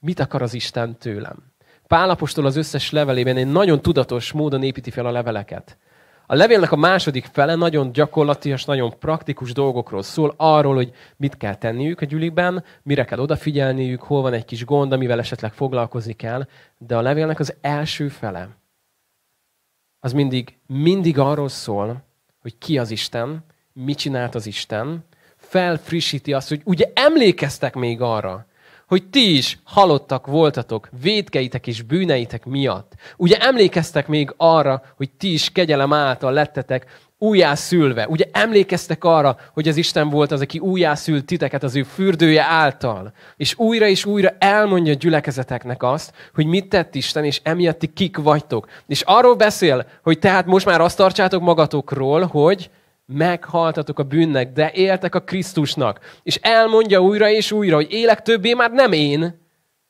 Mit 0.00 0.20
akar 0.20 0.42
az 0.42 0.54
Isten 0.54 0.98
tőlem? 0.98 1.52
Pálapostól 1.86 2.46
az 2.46 2.56
összes 2.56 2.90
levelében 2.90 3.36
egy 3.36 3.46
nagyon 3.46 3.82
tudatos 3.82 4.32
módon 4.32 4.62
építi 4.62 4.90
fel 4.90 5.06
a 5.06 5.10
leveleket. 5.10 5.78
A 6.26 6.34
levélnek 6.34 6.72
a 6.72 6.76
második 6.76 7.24
fele 7.24 7.54
nagyon 7.54 7.92
gyakorlatias, 7.92 8.64
nagyon 8.64 8.98
praktikus 8.98 9.52
dolgokról 9.52 10.02
szól, 10.02 10.34
arról, 10.36 10.74
hogy 10.74 10.92
mit 11.16 11.36
kell 11.36 11.54
tenniük 11.54 12.00
a 12.00 12.04
gyülikben, 12.04 12.64
mire 12.82 13.04
kell 13.04 13.18
odafigyelniük, 13.18 14.02
hol 14.02 14.22
van 14.22 14.32
egy 14.32 14.44
kis 14.44 14.64
gond, 14.64 14.92
amivel 14.92 15.18
esetleg 15.18 15.52
foglalkozni 15.52 16.12
kell. 16.12 16.46
De 16.78 16.96
a 16.96 17.02
levélnek 17.02 17.38
az 17.38 17.54
első 17.60 18.08
fele, 18.08 18.48
az 20.00 20.12
mindig, 20.12 20.58
mindig 20.66 21.18
arról 21.18 21.48
szól, 21.48 22.12
hogy 22.44 22.58
ki 22.58 22.78
az 22.78 22.90
Isten, 22.90 23.44
mit 23.72 23.98
csinált 23.98 24.34
az 24.34 24.46
Isten, 24.46 25.04
felfrissíti 25.36 26.32
azt, 26.32 26.48
hogy 26.48 26.60
ugye 26.64 26.90
emlékeztek 26.94 27.74
még 27.74 28.00
arra, 28.00 28.46
hogy 28.86 29.08
ti 29.10 29.36
is 29.36 29.58
halottak 29.64 30.26
voltatok 30.26 30.88
védkeitek 31.02 31.66
és 31.66 31.82
bűneitek 31.82 32.44
miatt. 32.44 32.92
Ugye 33.16 33.38
emlékeztek 33.38 34.06
még 34.06 34.34
arra, 34.36 34.82
hogy 34.96 35.10
ti 35.10 35.32
is 35.32 35.50
kegyelem 35.50 35.92
által 35.92 36.32
lettetek 36.32 37.03
újjászülve. 37.24 38.06
Ugye 38.08 38.24
emlékeztek 38.32 39.04
arra, 39.04 39.36
hogy 39.52 39.68
az 39.68 39.76
Isten 39.76 40.08
volt 40.08 40.32
az, 40.32 40.40
aki 40.40 40.58
újjászült 40.58 41.24
titeket 41.24 41.62
az 41.62 41.76
ő 41.76 41.82
fürdője 41.82 42.42
által. 42.42 43.12
És 43.36 43.58
újra 43.58 43.86
és 43.86 44.04
újra 44.04 44.34
elmondja 44.38 44.92
a 44.92 44.96
gyülekezeteknek 44.96 45.82
azt, 45.82 46.12
hogy 46.34 46.46
mit 46.46 46.68
tett 46.68 46.94
Isten, 46.94 47.24
és 47.24 47.40
emiatt 47.42 47.78
ti 47.78 47.86
kik 47.86 48.16
vagytok. 48.16 48.68
És 48.86 49.02
arról 49.02 49.34
beszél, 49.34 49.86
hogy 50.02 50.18
tehát 50.18 50.46
most 50.46 50.66
már 50.66 50.80
azt 50.80 50.96
tartsátok 50.96 51.42
magatokról, 51.42 52.22
hogy 52.22 52.70
meghaltatok 53.06 53.98
a 53.98 54.02
bűnnek, 54.02 54.52
de 54.52 54.70
éltek 54.74 55.14
a 55.14 55.20
Krisztusnak. 55.20 56.00
És 56.22 56.36
elmondja 56.42 57.00
újra 57.00 57.28
és 57.28 57.52
újra, 57.52 57.74
hogy 57.74 57.92
élek 57.92 58.22
többé 58.22 58.54
már 58.54 58.70
nem 58.70 58.92
én, 58.92 59.42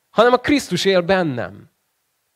hanem 0.09 0.33
a 0.33 0.37
Krisztus 0.37 0.85
él 0.85 1.01
bennem. 1.01 1.73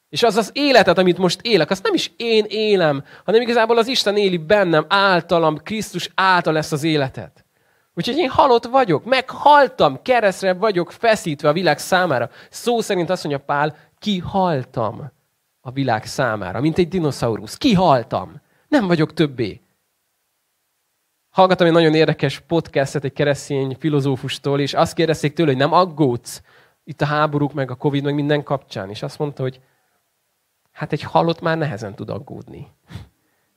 És 0.10 0.24
az 0.24 0.36
az 0.36 0.52
életet, 0.54 0.98
amit 0.98 1.18
most 1.18 1.42
élek, 1.42 1.70
azt 1.70 1.84
nem 1.84 1.94
is 1.94 2.12
én 2.18 2.46
élem, 2.48 3.04
hanem 3.26 3.42
igazából 3.42 3.78
az 3.78 3.88
Isten 3.88 4.18
éli 4.18 4.38
bennem, 4.38 4.86
általam, 4.88 5.58
Krisztus 5.58 6.10
által 6.16 6.58
ezt 6.58 6.74
az 6.74 6.84
életet. 6.84 7.46
Úgyhogy 7.94 8.18
én 8.18 8.30
halott 8.30 8.66
vagyok, 8.66 9.06
meghaltam, 9.06 10.02
keresztre 10.02 10.54
vagyok 10.54 10.92
feszítve 10.92 11.50
a 11.50 11.54
világ 11.54 11.78
számára. 11.78 12.30
Szó 12.50 12.82
szerint 12.82 13.10
azt 13.10 13.24
mondja 13.24 13.46
Pál, 13.46 13.76
kihaltam 13.98 15.12
a 15.62 15.72
világ 15.72 16.06
számára, 16.06 16.60
mint 16.60 16.78
egy 16.78 16.88
dinoszaurusz. 16.88 17.58
Kihaltam. 17.58 18.42
Nem 18.68 18.88
vagyok 18.88 19.14
többé. 19.14 19.62
Hallgattam 21.30 21.68
egy 21.68 21.74
nagyon 21.74 21.94
érdekes 21.94 22.40
podcastet 22.40 23.04
egy 23.04 23.14
keresztény 23.14 23.76
filozófustól, 23.80 24.60
és 24.60 24.74
azt 24.74 24.94
kérdezték 24.94 25.34
tőle, 25.34 25.50
hogy 25.50 25.60
nem 25.60 25.74
aggódsz 25.74 26.42
itt 26.84 27.02
a 27.02 27.06
háborúk, 27.06 27.54
meg 27.54 27.72
a 27.72 27.76
Covid, 27.76 28.04
meg 28.04 28.14
minden 28.14 28.44
kapcsán. 28.44 28.90
És 28.90 29.04
azt 29.04 29.20
mondta, 29.20 29.42
hogy 29.42 29.60
hát 30.72 30.92
egy 30.92 31.02
halott 31.02 31.42
már 31.42 31.58
nehezen 31.58 31.96
tud 31.96 32.10
aggódni. 32.10 32.68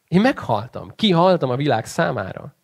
Én 0.09 0.21
meghaltam. 0.21 0.93
Kihaltam 0.97 1.51
a 1.51 1.57
világ 1.57 1.87
számára. 1.87 2.55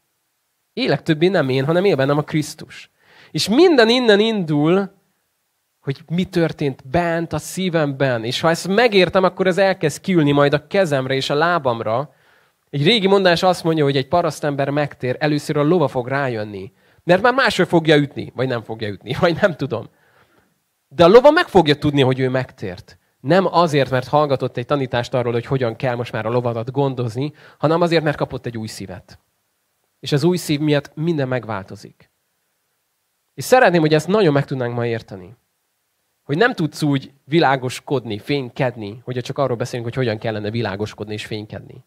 Élek 0.72 1.02
többé 1.02 1.28
nem 1.28 1.48
én, 1.48 1.64
hanem 1.64 1.84
él 1.84 1.96
bennem 1.96 2.18
a 2.18 2.22
Krisztus. 2.22 2.90
És 3.30 3.48
minden 3.48 3.88
innen 3.88 4.20
indul, 4.20 4.96
hogy 5.80 6.00
mi 6.08 6.24
történt 6.24 6.88
bent 6.88 7.32
a 7.32 7.38
szívemben. 7.38 8.24
És 8.24 8.40
ha 8.40 8.50
ezt 8.50 8.68
megértem, 8.68 9.24
akkor 9.24 9.46
ez 9.46 9.58
elkezd 9.58 10.00
kiülni 10.00 10.32
majd 10.32 10.52
a 10.52 10.66
kezemre 10.66 11.14
és 11.14 11.30
a 11.30 11.34
lábamra, 11.34 12.14
egy 12.70 12.84
régi 12.84 13.06
mondás 13.06 13.42
azt 13.42 13.64
mondja, 13.64 13.84
hogy 13.84 13.96
egy 13.96 14.08
parasztember 14.08 14.70
megtér, 14.70 15.16
először 15.18 15.56
a 15.56 15.62
lova 15.62 15.88
fog 15.88 16.08
rájönni. 16.08 16.72
Mert 17.04 17.22
már 17.22 17.34
másról 17.34 17.66
fogja 17.66 17.96
ütni, 17.96 18.32
vagy 18.34 18.48
nem 18.48 18.62
fogja 18.62 18.88
ütni, 18.88 19.14
vagy 19.20 19.38
nem 19.40 19.56
tudom. 19.56 19.88
De 20.88 21.04
a 21.04 21.08
lova 21.08 21.30
meg 21.30 21.48
fogja 21.48 21.74
tudni, 21.74 22.00
hogy 22.00 22.18
ő 22.18 22.28
megtért. 22.28 22.98
Nem 23.28 23.46
azért, 23.46 23.90
mert 23.90 24.08
hallgatott 24.08 24.56
egy 24.56 24.66
tanítást 24.66 25.14
arról, 25.14 25.32
hogy 25.32 25.46
hogyan 25.46 25.76
kell 25.76 25.94
most 25.94 26.12
már 26.12 26.26
a 26.26 26.30
lovadat 26.30 26.70
gondozni, 26.70 27.32
hanem 27.58 27.80
azért, 27.80 28.02
mert 28.02 28.16
kapott 28.16 28.46
egy 28.46 28.58
új 28.58 28.66
szívet. 28.66 29.18
És 30.00 30.12
az 30.12 30.24
új 30.24 30.36
szív 30.36 30.60
miatt 30.60 30.90
minden 30.94 31.28
megváltozik. 31.28 32.10
És 33.34 33.44
szeretném, 33.44 33.80
hogy 33.80 33.94
ezt 33.94 34.06
nagyon 34.08 34.32
meg 34.32 34.44
tudnánk 34.44 34.74
ma 34.74 34.86
érteni. 34.86 35.36
Hogy 36.22 36.36
nem 36.36 36.52
tudsz 36.52 36.82
úgy 36.82 37.12
világoskodni, 37.24 38.18
fénykedni, 38.18 39.00
hogyha 39.04 39.22
csak 39.22 39.38
arról 39.38 39.56
beszélünk, 39.56 39.86
hogy 39.86 39.96
hogyan 39.96 40.18
kellene 40.18 40.50
világoskodni 40.50 41.12
és 41.12 41.26
fénykedni. 41.26 41.84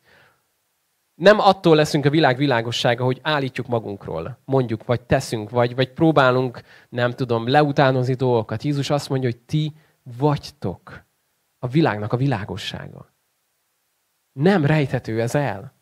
Nem 1.15 1.39
attól 1.39 1.75
leszünk 1.75 2.05
a 2.05 2.10
világ 2.10 2.38
világossága, 2.38 3.03
hogy 3.03 3.19
állítjuk 3.21 3.67
magunkról, 3.67 4.38
mondjuk, 4.45 4.86
vagy 4.86 5.01
teszünk, 5.01 5.50
vagy, 5.50 5.75
vagy 5.75 5.89
próbálunk, 5.89 6.62
nem 6.89 7.12
tudom, 7.12 7.48
leutánozni 7.48 8.13
dolgokat. 8.13 8.63
Jézus 8.63 8.89
azt 8.89 9.10
mondja, 9.10 9.29
hogy 9.29 9.39
ti 9.39 9.74
vagytok 10.17 11.10
a 11.63 11.68
világnak 11.68 12.13
a 12.13 12.18
világossága. 12.18 13.10
Nem 14.32 14.65
rejthető 14.65 15.22
ez 15.22 15.36
el. 15.36 15.74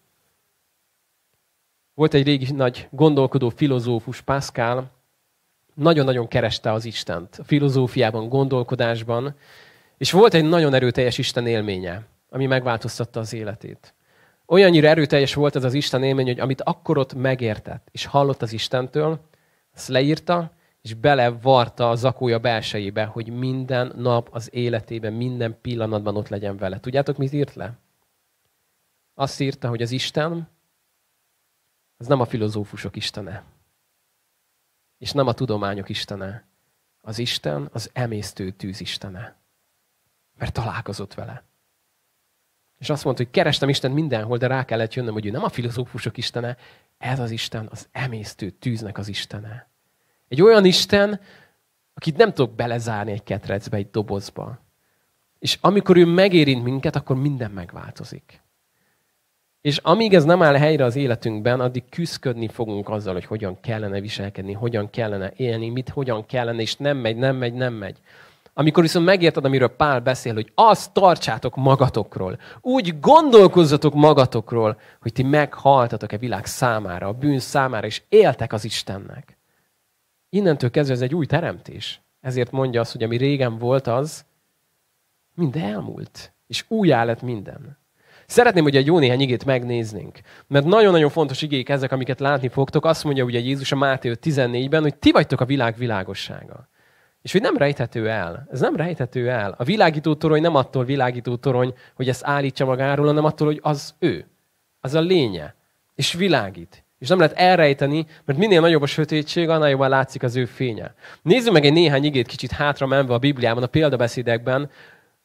Volt 1.94 2.14
egy 2.14 2.26
régi 2.26 2.52
nagy 2.52 2.88
gondolkodó 2.92 3.50
filozófus, 3.50 4.22
Pascal, 4.22 4.92
nagyon-nagyon 5.74 6.28
kereste 6.28 6.72
az 6.72 6.86
Istent 6.86 7.36
a 7.38 7.44
filozófiában, 7.44 8.30
gondolkodásban, 8.30 9.36
és 9.98 10.12
volt 10.12 10.34
egy 10.34 10.44
nagyon 10.44 10.74
erőteljes 10.74 11.18
Isten 11.18 11.48
élménye, 11.48 12.06
ami 12.30 12.46
megváltoztatta 12.46 13.20
az 13.20 13.34
életét. 13.34 13.94
Olyannyira 14.46 14.88
erőteljes 14.88 15.34
volt 15.34 15.56
ez 15.56 15.64
az 15.64 15.74
Isten 15.74 16.04
élmény, 16.04 16.26
hogy 16.26 16.40
amit 16.40 16.62
akkor 16.62 16.98
ott 16.98 17.14
megértett, 17.14 17.88
és 17.92 18.06
hallott 18.06 18.42
az 18.42 18.54
Istentől, 18.54 19.20
azt 19.76 19.88
leírta, 19.88 20.52
és 20.82 20.94
belevarta 20.94 21.90
a 21.90 21.96
zakója 21.96 22.40
belsejébe, 22.40 23.06
hogy 23.06 23.30
minden 23.30 23.94
nap 23.96 24.30
az 24.32 24.54
életében, 24.54 25.14
minden 25.14 25.62
pillanatban 25.62 26.16
ott 26.16 26.28
legyen 26.28 26.58
vele. 26.58 26.80
Tudjátok, 26.80 27.18
mit 27.18 27.34
írt 27.34 27.54
le? 27.54 27.78
Azt 29.14 29.40
írta, 29.40 29.70
hogy 29.70 29.82
az 29.82 29.92
Isten 29.92 30.50
az 31.98 32.08
nem 32.08 32.20
a 32.20 32.26
filozófusok 32.26 32.96
istene. 32.96 33.44
És 34.98 35.12
nem 35.12 35.28
a 35.28 35.34
tudományok 35.34 35.90
istene. 35.90 36.48
Az 37.02 37.18
Isten 37.18 37.70
az 37.72 37.90
emésztő 37.94 38.52
tűz 38.52 38.82
istene. 38.82 39.36
Mert 40.38 40.54
találkozott 40.54 41.14
vele. 41.14 41.44
És 42.78 42.90
azt 42.90 43.04
mondta, 43.04 43.24
hogy 43.24 43.32
kerestem 43.32 43.70
Isten 43.70 43.92
mindenhol, 43.92 44.38
de 44.38 44.48
rá 44.48 44.66
kellett 44.66 44.94
jönnöm, 44.94 45.14
hogy 45.14 45.26
ő 45.26 45.32
nem 45.32 45.44
a 45.44 45.50
filozófusok 45.50 46.18
istene, 46.18 46.58
ez 46.98 47.20
az 47.20 47.32
Isten 47.32 47.68
az 47.72 47.88
emésztő 47.92 48.50
tűznek 48.50 48.98
az 48.98 49.08
istene. 49.08 49.69
Egy 50.30 50.42
olyan 50.42 50.66
Isten, 50.66 51.20
akit 51.94 52.18
nem 52.18 52.34
tudok 52.34 52.56
belezárni 52.56 53.12
egy 53.12 53.24
ketrecbe, 53.24 53.78
egy 53.78 53.90
dobozba. 53.90 54.60
És 55.40 55.58
amikor 55.62 55.98
ő 55.98 56.06
megérint 56.06 56.64
minket, 56.64 56.96
akkor 56.96 57.16
minden 57.16 57.52
megváltozik. 57.52 58.42
És 59.62 59.78
amíg 59.78 60.14
ez 60.14 60.24
nem 60.24 60.42
áll 60.42 60.56
helyre 60.56 60.84
az 60.84 60.96
életünkben, 60.96 61.60
addig 61.60 61.84
küzdködni 61.90 62.48
fogunk 62.48 62.90
azzal, 62.90 63.14
hogy 63.14 63.26
hogyan 63.26 63.60
kellene 63.60 64.02
viselkedni, 64.02 64.54
hogyan 64.54 64.90
kellene 64.90 65.34
élni, 65.36 65.70
mit 65.70 65.90
hogyan 65.90 66.26
kellene, 66.26 66.62
és 66.62 66.76
nem 66.76 66.98
megy, 66.98 67.16
nem 67.16 67.36
megy, 67.36 67.54
nem 67.54 67.74
megy. 67.74 67.98
Amikor 68.54 68.84
viszont 68.84 69.06
megérted, 69.06 69.46
amiről 69.46 69.76
Pál 69.76 70.00
beszél, 70.00 70.34
hogy 70.34 70.52
azt 70.56 70.94
tartsátok 70.94 71.56
magatokról, 71.56 72.40
úgy 72.62 73.00
gondolkozzatok 73.00 73.94
magatokról, 73.94 74.80
hogy 75.02 75.14
ti 75.14 75.24
meghaltatok-e 75.24 76.18
világ 76.18 76.46
számára, 76.46 77.08
a 77.08 77.14
bűn 77.14 77.40
számára, 77.40 77.88
és 77.88 78.02
éltek 78.10 78.54
az 78.54 78.66
Istennek. 78.66 79.39
Innentől 80.30 80.70
kezdve 80.70 80.94
ez 80.94 81.02
egy 81.02 81.16
új 81.16 81.26
teremtés. 81.26 82.02
Ezért 82.22 82.52
mondja 82.52 82.82
azt, 82.82 82.92
hogy 82.92 83.04
ami 83.04 83.18
régen 83.18 83.58
volt 83.58 83.88
az, 83.88 84.26
mind 85.36 85.56
elmúlt. 85.56 86.34
És 86.48 86.66
újjá 86.68 87.04
lett 87.04 87.22
minden. 87.22 87.78
Szeretném, 88.26 88.64
hogy 88.64 88.76
egy 88.76 88.86
jó 88.86 89.00
néhány 89.00 89.22
igét 89.22 89.46
megnéznénk. 89.46 90.20
Mert 90.48 90.66
nagyon-nagyon 90.66 91.10
fontos 91.10 91.42
igék 91.42 91.70
ezek, 91.70 91.92
amiket 91.92 92.20
látni 92.20 92.48
fogtok. 92.48 92.86
Azt 92.86 93.04
mondja 93.04 93.24
ugye 93.24 93.40
Jézus 93.40 93.72
a 93.72 93.76
Máté 93.76 94.12
14-ben, 94.22 94.82
hogy 94.82 94.96
ti 94.96 95.12
vagytok 95.12 95.42
a 95.42 95.46
világ 95.46 95.78
világossága. 95.78 96.70
És 97.22 97.32
hogy 97.32 97.42
nem 97.42 97.58
rejthető 97.58 98.10
el. 98.10 98.48
Ez 98.52 98.60
nem 98.60 98.76
rejthető 98.76 99.30
el. 99.30 99.56
A 99.58 99.64
világító 99.64 100.16
torony 100.16 100.42
nem 100.42 100.56
attól 100.56 100.86
világító 100.86 101.36
torony, 101.36 101.74
hogy 101.96 102.10
ezt 102.10 102.26
állítsa 102.26 102.66
magáról, 102.66 103.06
hanem 103.06 103.26
attól, 103.26 103.48
hogy 103.48 103.60
az 103.62 103.96
ő. 104.00 104.26
Az 104.80 104.94
a 104.94 105.00
lénye. 105.00 105.56
És 105.96 106.14
világít. 106.14 106.84
És 107.00 107.08
nem 107.08 107.18
lehet 107.18 107.38
elrejteni, 107.38 108.06
mert 108.26 108.40
minél 108.40 108.62
nagyobb 108.62 108.82
a 108.82 108.86
sötétség, 108.86 109.50
annál 109.50 109.70
jobban 109.70 109.90
látszik 109.90 110.24
az 110.24 110.36
ő 110.36 110.46
fénye. 110.46 110.94
Nézzük 111.22 111.54
meg 111.54 111.66
egy 111.66 111.74
néhány 111.74 112.04
igét 112.04 112.28
kicsit 112.28 112.52
hátra 112.52 112.86
menve 112.86 113.14
a 113.14 113.18
Bibliában, 113.18 113.64
a 113.64 113.68
példabeszédekben. 113.68 114.70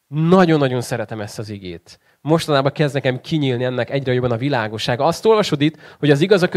Nagyon-nagyon 0.07 0.81
szeretem 0.81 1.21
ezt 1.21 1.39
az 1.39 1.49
igét. 1.49 1.99
Mostanában 2.21 2.73
kezd 2.73 2.95
nekem 2.95 3.21
kinyílni 3.21 3.65
ennek 3.65 3.91
egyre 3.91 4.13
jobban 4.13 4.31
a 4.31 4.37
világosság. 4.37 5.01
Azt 5.01 5.27
olvasod 5.27 5.61
itt, 5.61 5.77
hogy 5.99 6.11
az 6.11 6.21
igaz 6.21 6.49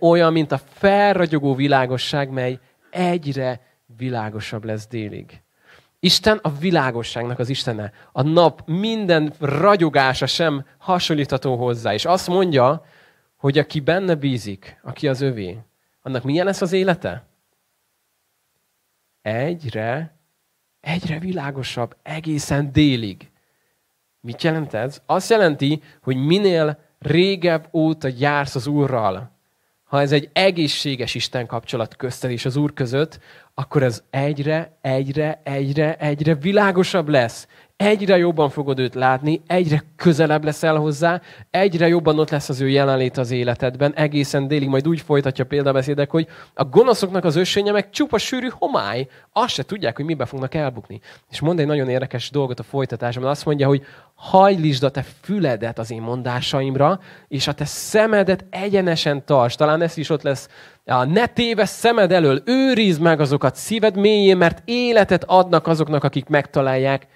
olyan, 0.00 0.32
mint 0.32 0.52
a 0.52 0.60
felragyogó 0.72 1.54
világosság, 1.54 2.30
mely 2.30 2.58
egyre 2.90 3.60
világosabb 3.96 4.64
lesz 4.64 4.86
délig. 4.86 5.42
Isten 6.00 6.38
a 6.42 6.50
világosságnak 6.50 7.38
az 7.38 7.48
Istene. 7.48 7.92
A 8.12 8.22
nap 8.22 8.62
minden 8.66 9.32
ragyogása 9.38 10.26
sem 10.26 10.64
hasonlítható 10.78 11.56
hozzá. 11.56 11.94
És 11.94 12.04
azt 12.04 12.28
mondja, 12.28 12.84
hogy 13.40 13.58
aki 13.58 13.80
benne 13.80 14.14
bízik, 14.14 14.80
aki 14.82 15.08
az 15.08 15.20
övé, 15.20 15.58
annak 16.02 16.22
milyen 16.22 16.44
lesz 16.44 16.60
az 16.60 16.72
élete? 16.72 17.26
Egyre, 19.22 20.16
egyre 20.80 21.18
világosabb, 21.18 21.96
egészen 22.02 22.72
délig. 22.72 23.30
Mit 24.20 24.42
jelent 24.42 24.74
ez? 24.74 25.02
Azt 25.06 25.30
jelenti, 25.30 25.82
hogy 26.02 26.16
minél 26.16 26.78
régebb 26.98 27.68
óta 27.72 28.08
jársz 28.18 28.54
az 28.54 28.66
Úrral, 28.66 29.30
ha 29.84 30.00
ez 30.00 30.12
egy 30.12 30.30
egészséges 30.32 31.14
Isten 31.14 31.46
kapcsolat 31.46 31.96
közted 31.96 32.30
és 32.30 32.44
az 32.44 32.56
Úr 32.56 32.72
között, 32.72 33.20
akkor 33.54 33.82
ez 33.82 34.02
egyre, 34.10 34.78
egyre, 34.80 35.40
egyre, 35.44 35.96
egyre 35.96 36.34
világosabb 36.34 37.08
lesz 37.08 37.46
egyre 37.80 38.16
jobban 38.16 38.50
fogod 38.50 38.78
őt 38.78 38.94
látni, 38.94 39.42
egyre 39.46 39.82
közelebb 39.96 40.44
leszel 40.44 40.76
hozzá, 40.76 41.20
egyre 41.50 41.88
jobban 41.88 42.18
ott 42.18 42.30
lesz 42.30 42.48
az 42.48 42.60
ő 42.60 42.68
jelenlét 42.68 43.16
az 43.16 43.30
életedben, 43.30 43.94
egészen 43.94 44.48
délig 44.48 44.68
majd 44.68 44.88
úgy 44.88 45.00
folytatja 45.00 45.44
példabeszédek, 45.44 46.10
hogy 46.10 46.28
a 46.54 46.64
gonoszoknak 46.64 47.24
az 47.24 47.36
ösvénye 47.36 47.72
meg 47.72 47.90
csupa 47.90 48.18
sűrű 48.18 48.48
homály, 48.50 49.08
azt 49.32 49.54
se 49.54 49.62
tudják, 49.62 49.96
hogy 49.96 50.04
mibe 50.04 50.24
fognak 50.24 50.54
elbukni. 50.54 51.00
És 51.30 51.40
mond 51.40 51.60
egy 51.60 51.66
nagyon 51.66 51.88
érdekes 51.88 52.30
dolgot 52.30 52.58
a 52.58 52.62
folytatásban, 52.62 53.30
azt 53.30 53.44
mondja, 53.44 53.66
hogy 53.66 53.82
hajlítsd 54.14 54.82
a 54.82 54.90
te 54.90 55.04
füledet 55.22 55.78
az 55.78 55.90
én 55.90 56.02
mondásaimra, 56.02 57.00
és 57.28 57.46
a 57.46 57.52
te 57.52 57.64
szemedet 57.64 58.44
egyenesen 58.50 59.24
tarts. 59.24 59.56
Talán 59.56 59.82
ez 59.82 59.96
is 59.96 60.10
ott 60.10 60.22
lesz 60.22 60.48
ne 61.06 61.26
téves 61.26 61.68
szemed 61.68 62.12
elől, 62.12 62.42
őrizd 62.44 63.00
meg 63.00 63.20
azokat 63.20 63.56
szíved 63.56 63.96
mélyén, 63.96 64.36
mert 64.36 64.62
életet 64.64 65.24
adnak 65.24 65.66
azoknak, 65.66 66.04
akik 66.04 66.28
megtalálják, 66.28 67.06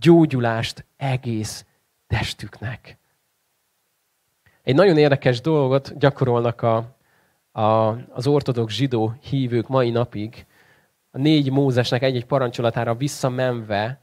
gyógyulást 0.00 0.84
egész 0.96 1.64
testüknek. 2.06 2.98
Egy 4.62 4.74
nagyon 4.74 4.98
érdekes 4.98 5.40
dolgot 5.40 5.98
gyakorolnak 5.98 6.62
a, 6.62 6.96
a, 7.60 7.96
az 8.10 8.26
ortodox 8.26 8.74
zsidó 8.74 9.14
hívők 9.22 9.68
mai 9.68 9.90
napig. 9.90 10.46
A 11.10 11.18
négy 11.18 11.50
Mózesnek 11.50 12.02
egy-egy 12.02 12.26
parancsolatára 12.26 12.94
visszamenve 12.94 14.00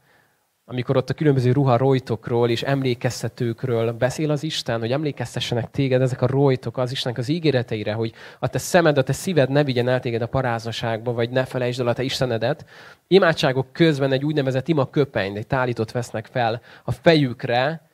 amikor 0.74 0.98
ott 0.98 1.10
a 1.10 1.14
különböző 1.14 1.52
ruha 1.52 1.78
rojtokról 1.78 2.50
és 2.50 2.64
emlékeztetőkről 2.64 3.92
beszél 3.92 4.32
az 4.32 4.44
Isten, 4.44 4.80
hogy 4.80 4.92
emlékeztessenek 4.92 5.72
téged 5.72 6.02
ezek 6.02 6.22
a 6.22 6.28
rojtok 6.28 6.78
az 6.78 6.92
Istennek 6.92 7.18
az 7.18 7.30
ígéreteire, 7.30 7.94
hogy 7.94 8.14
a 8.40 8.48
te 8.48 8.58
szemed, 8.58 8.98
a 8.98 9.04
te 9.04 9.14
szíved 9.14 9.50
ne 9.50 9.64
vigyen 9.64 9.88
el 9.88 10.00
téged 10.00 10.22
a 10.22 10.28
paráznaságba, 10.28 11.14
vagy 11.14 11.30
ne 11.30 11.46
felejtsd 11.46 11.80
el 11.80 11.88
a 11.88 11.94
te 11.94 12.04
Istenedet. 12.04 12.66
Imádságok 13.08 13.74
közben 13.74 14.12
egy 14.12 14.26
úgynevezett 14.26 14.68
ima 14.68 14.90
köpenyt, 14.90 15.38
egy 15.38 15.48
tálitot 15.48 15.92
vesznek 15.92 16.26
fel 16.26 16.62
a 16.84 16.92
fejükre, 16.92 17.90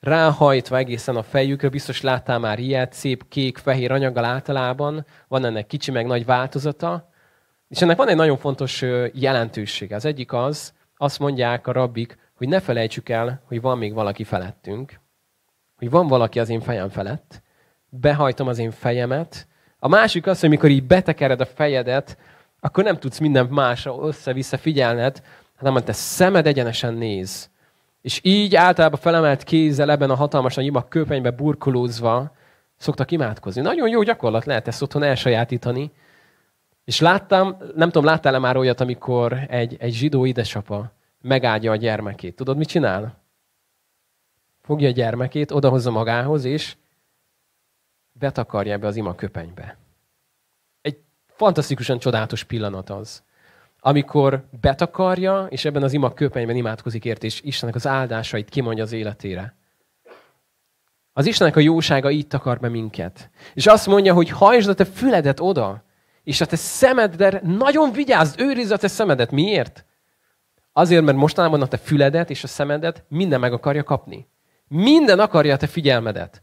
ráhajtva 0.00 0.76
egészen 0.76 1.16
a 1.16 1.22
fejükre, 1.22 1.68
biztos 1.68 2.00
láttál 2.00 2.38
már 2.38 2.58
ilyet, 2.58 2.92
szép 2.92 3.28
kék, 3.28 3.58
fehér 3.58 3.92
anyaggal 3.92 4.24
általában, 4.24 5.06
van 5.28 5.44
ennek 5.44 5.66
kicsi 5.66 5.90
meg 5.90 6.06
nagy 6.06 6.24
változata, 6.24 7.08
és 7.68 7.82
ennek 7.82 7.96
van 7.96 8.08
egy 8.08 8.16
nagyon 8.16 8.36
fontos 8.36 8.84
jelentősége. 9.12 9.94
Az 9.94 10.04
egyik 10.04 10.32
az, 10.32 10.72
azt 11.02 11.18
mondják 11.18 11.66
a 11.66 11.72
rabbik, 11.72 12.18
hogy 12.34 12.48
ne 12.48 12.60
felejtsük 12.60 13.08
el, 13.08 13.42
hogy 13.46 13.60
van 13.60 13.78
még 13.78 13.94
valaki 13.94 14.24
felettünk, 14.24 15.00
hogy 15.76 15.90
van 15.90 16.06
valaki 16.06 16.40
az 16.40 16.48
én 16.48 16.60
fejem 16.60 16.88
felett, 16.88 17.42
behajtom 17.88 18.48
az 18.48 18.58
én 18.58 18.70
fejemet. 18.70 19.46
A 19.78 19.88
másik 19.88 20.26
az, 20.26 20.40
hogy 20.40 20.48
mikor 20.48 20.70
így 20.70 20.84
betekered 20.84 21.40
a 21.40 21.46
fejedet, 21.46 22.18
akkor 22.60 22.84
nem 22.84 22.98
tudsz 22.98 23.18
minden 23.18 23.46
másra 23.46 23.98
össze-vissza 24.02 24.58
figyelned, 24.58 25.22
hanem 25.56 25.74
a 25.74 25.80
te 25.80 25.92
szemed 25.92 26.46
egyenesen 26.46 26.94
néz. 26.94 27.50
És 28.02 28.20
így 28.22 28.56
általában 28.56 29.00
felemelt 29.00 29.42
kézzel 29.42 29.90
ebben 29.90 30.10
a 30.10 30.14
hatalmas 30.14 30.54
nagy 30.54 30.64
ima 30.64 30.88
köpenybe 30.88 31.30
burkolózva 31.30 32.32
szoktak 32.76 33.10
imádkozni. 33.10 33.60
Nagyon 33.60 33.88
jó 33.88 34.02
gyakorlat 34.02 34.44
lehet 34.44 34.68
ezt 34.68 34.82
otthon 34.82 35.02
elsajátítani, 35.02 35.90
És 36.84 37.00
láttam, 37.00 37.56
nem 37.74 37.90
tudom, 37.90 38.04
láttál-e 38.04 38.38
már 38.38 38.56
olyat, 38.56 38.80
amikor 38.80 39.46
egy, 39.48 39.76
egy 39.78 39.92
zsidó 39.92 40.26
édesapa 40.26 40.92
megáldja 41.20 41.70
a 41.70 41.76
gyermekét. 41.76 42.36
Tudod, 42.36 42.56
mit 42.56 42.68
csinál? 42.68 43.18
Fogja 44.62 44.88
a 44.88 44.92
gyermekét, 44.92 45.50
odahozza 45.50 45.90
magához, 45.90 46.44
és 46.44 46.76
betakarja 48.12 48.72
ebbe 48.72 48.86
az 48.86 48.96
ima 48.96 49.14
köpenybe. 49.14 49.76
Egy 50.80 50.98
fantasztikusan 51.26 51.98
csodálatos 51.98 52.44
pillanat 52.44 52.90
az, 52.90 53.22
amikor 53.80 54.44
betakarja, 54.60 55.46
és 55.50 55.64
ebben 55.64 55.82
az 55.82 55.92
ima 55.92 56.12
köpenyben 56.12 56.56
imádkozik 56.56 57.04
ért, 57.04 57.24
és 57.24 57.42
Istennek 57.42 57.74
az 57.74 57.86
áldásait 57.86 58.48
kimondja 58.48 58.82
az 58.82 58.92
életére. 58.92 59.54
Az 61.12 61.26
Istennek 61.26 61.56
a 61.56 61.60
jósága 61.60 62.10
így 62.10 62.26
takar 62.26 62.58
be 62.58 62.68
minket. 62.68 63.30
És 63.54 63.66
azt 63.66 63.86
mondja, 63.86 64.14
hogy 64.14 64.28
hajtsd 64.28 64.68
a 64.68 64.74
te 64.74 64.84
füledet 64.84 65.40
oda, 65.40 65.82
és 66.24 66.40
a 66.40 66.46
te 66.46 66.56
szemedre 66.56 67.40
nagyon 67.44 67.92
vigyázz, 67.92 68.34
őrizd 68.38 68.70
a 68.70 68.76
te 68.76 68.88
szemedet. 68.88 69.30
Miért? 69.30 69.84
Azért, 70.72 71.04
mert 71.04 71.16
mostanában 71.16 71.62
a 71.62 71.66
te 71.66 71.76
füledet 71.76 72.30
és 72.30 72.44
a 72.44 72.46
szemedet 72.46 73.04
minden 73.08 73.40
meg 73.40 73.52
akarja 73.52 73.82
kapni. 73.82 74.28
Minden 74.68 75.18
akarja 75.18 75.54
a 75.54 75.56
te 75.56 75.66
figyelmedet. 75.66 76.42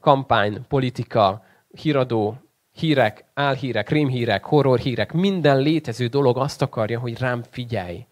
Kampány, 0.00 0.66
politika, 0.68 1.44
híradó, 1.70 2.38
hírek, 2.72 3.24
álhírek, 3.34 3.88
rémhírek, 3.88 4.44
horrorhírek, 4.44 5.12
minden 5.12 5.58
létező 5.58 6.06
dolog 6.06 6.38
azt 6.38 6.62
akarja, 6.62 6.98
hogy 6.98 7.18
rám 7.18 7.42
figyelj. 7.50 8.06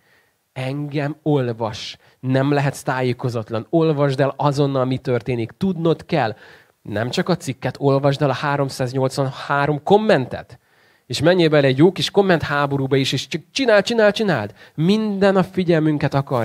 Engem 0.53 1.17
olvas. 1.23 1.97
Nem 2.21 2.53
lehetsz 2.53 2.83
tájékozatlan. 2.83 3.67
Olvasd 3.71 4.21
el 4.21 4.35
azonnal, 4.37 4.85
mi 4.85 4.99
történik. 4.99 5.51
Tudnod 5.51 6.05
kell. 6.07 6.37
Nem 6.83 7.11
csak 7.11 7.29
a 7.29 7.37
cikket, 7.37 7.77
olvasd 7.79 8.23
el 8.23 8.31
a 8.31 8.33
383 8.33 9.83
kommentet. 9.83 10.59
És 11.07 11.21
menjél 11.21 11.49
bele 11.49 11.67
egy 11.67 11.79
jó 11.79 11.93
kis 11.93 12.11
komment 12.11 12.43
háborúba 12.43 12.97
is, 12.97 13.13
és 13.13 13.29
csak 13.29 13.43
csinál, 13.51 13.83
csinál, 13.83 14.13
csináld. 14.13 14.55
Minden 14.75 15.37
a 15.37 15.45
figyelmünket 15.45 16.15
akar. 16.15 16.45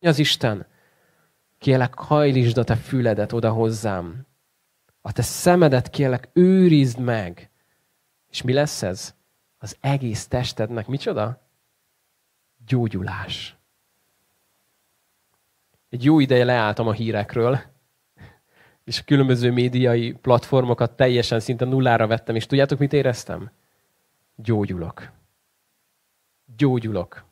Az 0.00 0.18
Isten. 0.18 0.66
Kélek, 1.58 1.94
hajlítsd 1.94 2.58
a 2.58 2.64
te 2.64 2.76
füledet 2.76 3.32
oda 3.32 3.50
hozzám. 3.50 4.26
A 5.00 5.12
te 5.12 5.22
szemedet 5.22 5.90
kélek, 5.90 6.28
őrizd 6.32 6.98
meg. 6.98 7.50
És 8.30 8.42
mi 8.42 8.52
lesz 8.52 8.82
ez? 8.82 9.14
Az 9.58 9.76
egész 9.80 10.26
testednek 10.26 10.86
micsoda? 10.86 11.48
Gyógyulás. 12.66 13.56
Egy 15.88 16.04
jó 16.04 16.20
ideje 16.20 16.44
leálltam 16.44 16.88
a 16.88 16.92
hírekről, 16.92 17.60
és 18.86 19.00
a 19.00 19.04
különböző 19.04 19.50
médiai 19.50 20.12
platformokat 20.12 20.96
teljesen 20.96 21.40
szinte 21.40 21.64
nullára 21.64 22.06
vettem, 22.06 22.34
és 22.34 22.46
tudjátok, 22.46 22.78
mit 22.78 22.92
éreztem? 22.92 23.50
Gyógyulok. 24.34 25.10
Gyógyulok. 26.56 27.24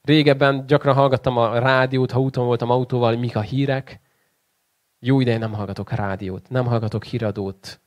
Régebben 0.00 0.66
gyakran 0.66 0.94
hallgattam 0.94 1.36
a 1.36 1.58
rádiót, 1.58 2.10
ha 2.10 2.20
úton 2.20 2.46
voltam 2.46 2.70
autóval, 2.70 3.16
mik 3.16 3.36
a 3.36 3.40
hírek. 3.40 4.00
Jó 4.98 5.20
ideje 5.20 5.38
nem 5.38 5.52
hallgatok 5.52 5.90
rádiót, 5.90 6.48
nem 6.48 6.66
hallgatok 6.66 7.04
híradót. 7.04 7.80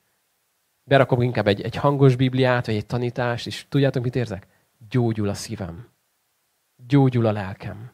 Berakom 0.84 1.22
inkább 1.22 1.48
egy, 1.48 1.62
egy 1.62 1.75
hangos 1.75 2.15
bibliát, 2.15 2.65
vagy 2.65 2.75
egy 2.75 2.86
tanítást, 2.86 3.48
és 3.48 3.65
tudjátok, 3.69 4.03
mit 4.03 4.15
érzek? 4.15 4.48
Gyógyul 4.89 5.29
a 5.29 5.34
szívem. 5.34 5.89
Gyógyul 6.88 7.25
a 7.25 7.31
lelkem. 7.31 7.91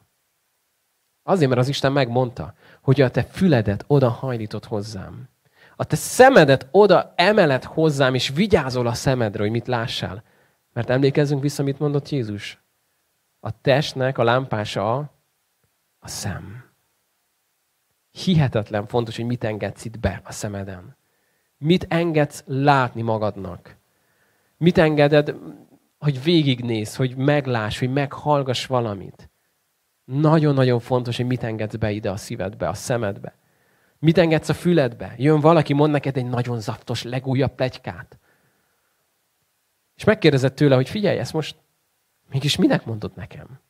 Azért, 1.22 1.48
mert 1.48 1.60
az 1.60 1.68
Isten 1.68 1.92
megmondta, 1.92 2.54
hogy 2.82 3.00
a 3.00 3.10
te 3.10 3.22
füledet 3.22 3.84
oda 3.86 4.08
hajlított 4.08 4.64
hozzám. 4.64 5.28
A 5.76 5.84
te 5.84 5.96
szemedet 5.96 6.68
oda 6.70 7.12
emelet 7.16 7.64
hozzám, 7.64 8.14
és 8.14 8.28
vigyázol 8.28 8.86
a 8.86 8.94
szemedre, 8.94 9.42
hogy 9.42 9.50
mit 9.50 9.66
lássál. 9.66 10.22
Mert 10.72 10.90
emlékezzünk 10.90 11.42
vissza, 11.42 11.62
mit 11.62 11.78
mondott 11.78 12.08
Jézus. 12.08 12.62
A 13.40 13.60
testnek 13.60 14.18
a 14.18 14.22
lámpása 14.22 14.94
a, 14.96 15.12
a 15.98 16.08
szem. 16.08 16.70
Hihetetlen 18.10 18.86
fontos, 18.86 19.16
hogy 19.16 19.24
mit 19.24 19.44
engedsz 19.44 19.84
itt 19.84 19.98
be 19.98 20.20
a 20.24 20.32
szemeden. 20.32 20.96
Mit 21.58 21.86
engedsz 21.88 22.42
látni 22.46 23.02
magadnak. 23.02 23.76
Mit 24.56 24.78
engeded, 24.78 25.34
hogy 25.98 26.22
végignéz, 26.22 26.96
hogy 26.96 27.16
megláss, 27.16 27.78
hogy 27.78 27.92
meghallgass 27.92 28.66
valamit. 28.66 29.30
Nagyon-nagyon 30.04 30.80
fontos, 30.80 31.16
hogy 31.16 31.26
mit 31.26 31.42
engedsz 31.42 31.76
be 31.76 31.90
ide 31.90 32.10
a 32.10 32.16
szívedbe, 32.16 32.68
a 32.68 32.74
szemedbe. 32.74 33.34
Mit 33.98 34.18
engedsz 34.18 34.48
a 34.48 34.54
füledbe? 34.54 35.14
Jön 35.16 35.40
valaki, 35.40 35.72
mond 35.72 35.92
neked 35.92 36.16
egy 36.16 36.26
nagyon 36.26 36.60
zaftos, 36.60 37.02
legújabb 37.02 37.54
plegykát. 37.54 38.18
És 39.96 40.04
megkérdezett 40.04 40.54
tőle, 40.54 40.74
hogy 40.74 40.88
figyelj, 40.88 41.18
ezt 41.18 41.32
most 41.32 41.56
mégis 42.30 42.56
minek 42.56 42.84
mondod 42.84 43.12
nekem? 43.14 43.60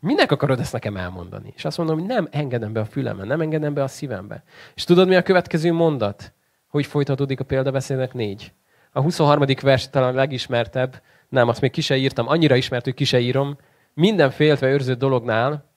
Minek 0.00 0.32
akarod 0.32 0.60
ezt 0.60 0.72
nekem 0.72 0.96
elmondani? 0.96 1.52
És 1.56 1.64
azt 1.64 1.78
mondom, 1.78 1.98
hogy 1.98 2.06
nem 2.06 2.28
engedem 2.30 2.72
be 2.72 2.80
a 2.80 2.84
fülembe, 2.84 3.24
nem 3.24 3.40
engedem 3.40 3.74
be 3.74 3.82
a 3.82 3.88
szívembe. 3.88 4.42
És 4.74 4.84
tudod, 4.84 5.08
mi 5.08 5.14
a 5.14 5.22
következő 5.22 5.72
mondat? 5.72 6.32
Hogy 6.66 6.86
folytatódik 6.86 7.40
a 7.40 7.44
példabeszédnek 7.44 8.12
négy? 8.12 8.52
A 8.92 9.00
23. 9.00 9.44
vers 9.60 9.90
talán 9.90 10.14
legismertebb, 10.14 11.02
nem, 11.28 11.48
azt 11.48 11.60
még 11.60 11.70
ki 11.70 11.80
se 11.80 11.96
írtam, 11.96 12.28
annyira 12.28 12.56
ismert, 12.56 12.84
hogy 12.84 12.94
ki 12.94 13.04
se 13.04 13.20
írom. 13.20 13.58
Minden 13.94 14.30
féltve 14.30 14.68
őrző 14.68 14.94
dolognál 14.94 15.70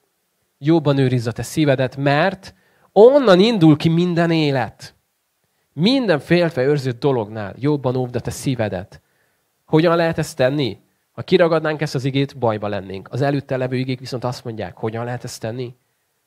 jobban 0.58 0.98
őrizz 0.98 1.28
a 1.28 1.32
te 1.32 1.44
szívedet, 1.44 1.98
mert 1.98 2.54
onnan 2.92 3.40
indul 3.40 3.78
ki 3.78 3.90
minden 3.90 4.32
élet. 4.32 4.96
Minden 5.74 6.20
féltve 6.20 6.64
őrzött 6.64 7.00
dolognál 7.00 7.56
jobban 7.60 7.96
óvd 7.96 8.16
a 8.16 8.20
te 8.20 8.32
szívedet. 8.32 9.02
Hogyan 9.66 9.96
lehet 9.96 10.18
ezt 10.18 10.36
tenni? 10.36 10.80
Ha 11.12 11.22
kiragadnánk 11.22 11.82
ezt 11.82 11.96
az 11.96 12.06
igét, 12.06 12.38
bajba 12.38 12.68
lennénk. 12.68 13.08
Az 13.12 13.22
előtte 13.22 13.58
levő 13.58 13.76
igék 13.76 14.00
viszont 14.00 14.24
azt 14.24 14.44
mondják, 14.44 14.78
hogyan 14.78 15.06
lehet 15.06 15.24
ezt 15.24 15.42
tenni? 15.42 15.76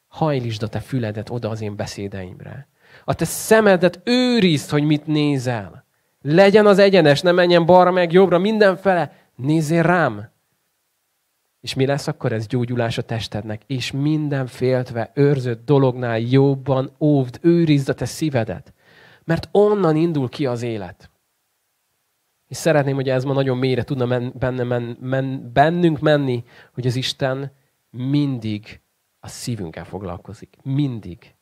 Hajlítsd 0.08 0.62
a 0.62 0.68
te 0.68 0.80
füledet 0.80 1.30
oda 1.30 1.50
az 1.50 1.60
én 1.60 1.76
beszédeimre. 1.76 2.68
A 3.04 3.14
te 3.14 3.24
szemedet 3.24 4.00
őrizd, 4.04 4.70
hogy 4.70 4.82
mit 4.82 5.06
nézel. 5.06 5.84
Legyen 6.22 6.66
az 6.66 6.78
egyenes, 6.78 7.20
ne 7.20 7.32
menjen 7.32 7.66
balra 7.66 7.90
meg 7.90 8.12
jobbra, 8.12 8.38
mindenfele. 8.38 9.12
Nézzél 9.36 9.82
rám. 9.82 10.30
És 11.60 11.74
mi 11.74 11.86
lesz 11.86 12.06
akkor 12.06 12.32
ez 12.32 12.46
gyógyulás 12.46 12.98
a 12.98 13.02
testednek? 13.02 13.62
És 13.66 13.90
minden 13.90 14.46
féltve 14.46 15.10
őrzött 15.14 15.64
dolognál 15.64 16.18
jobban 16.18 16.90
óvd, 17.00 17.38
őrizd 17.42 17.88
a 17.88 17.94
te 17.94 18.04
szívedet. 18.04 18.72
Mert 19.24 19.48
onnan 19.52 19.96
indul 19.96 20.28
ki 20.28 20.46
az 20.46 20.62
élet. 20.62 21.10
És 22.46 22.56
szeretném, 22.56 22.94
hogy 22.94 23.08
ez 23.08 23.24
ma 23.24 23.32
nagyon 23.32 23.58
mélyre 23.58 23.82
tudna 23.82 24.06
men, 24.06 24.32
benne, 24.38 24.62
men, 24.62 24.96
men, 25.00 25.52
bennünk 25.52 26.00
menni, 26.00 26.44
hogy 26.72 26.86
az 26.86 26.96
Isten 26.96 27.52
mindig 27.90 28.80
a 29.20 29.28
szívünkkel 29.28 29.84
foglalkozik. 29.84 30.56
Mindig. 30.62 31.34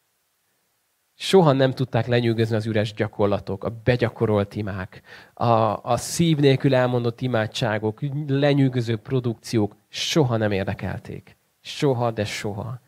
Soha 1.15 1.53
nem 1.53 1.73
tudták 1.73 2.07
lenyűgözni 2.07 2.57
az 2.57 2.67
üres 2.67 2.95
gyakorlatok, 2.95 3.65
a 3.65 3.81
begyakorolt 3.85 4.55
imák, 4.55 5.03
a, 5.35 5.83
a 5.83 5.97
szív 5.97 6.39
nélkül 6.39 6.75
elmondott 6.75 7.21
imádságok, 7.21 8.01
lenyűgöző 8.27 8.97
produkciók 8.97 9.77
soha 9.97 10.37
nem 10.37 10.53
érdekelték. 10.53 11.37
Soha, 11.61 12.11
de 12.11 12.25
soha. 12.25 12.81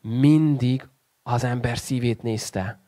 Mindig 0.00 0.88
az 1.22 1.44
ember 1.44 1.78
szívét 1.78 2.22
nézte. 2.22 2.82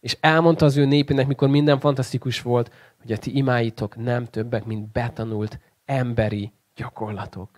És 0.00 0.16
elmondta 0.20 0.64
az 0.64 0.76
ő 0.76 0.84
népének, 0.84 1.26
mikor 1.26 1.48
minden 1.48 1.78
fantasztikus 1.78 2.42
volt, 2.42 2.72
hogy 3.00 3.12
a 3.12 3.16
ti 3.16 3.36
imáitok 3.36 3.96
nem 3.96 4.24
többek, 4.24 4.64
mint 4.64 4.92
betanult 4.92 5.58
emberi 5.84 6.52
gyakorlatok. 6.74 7.50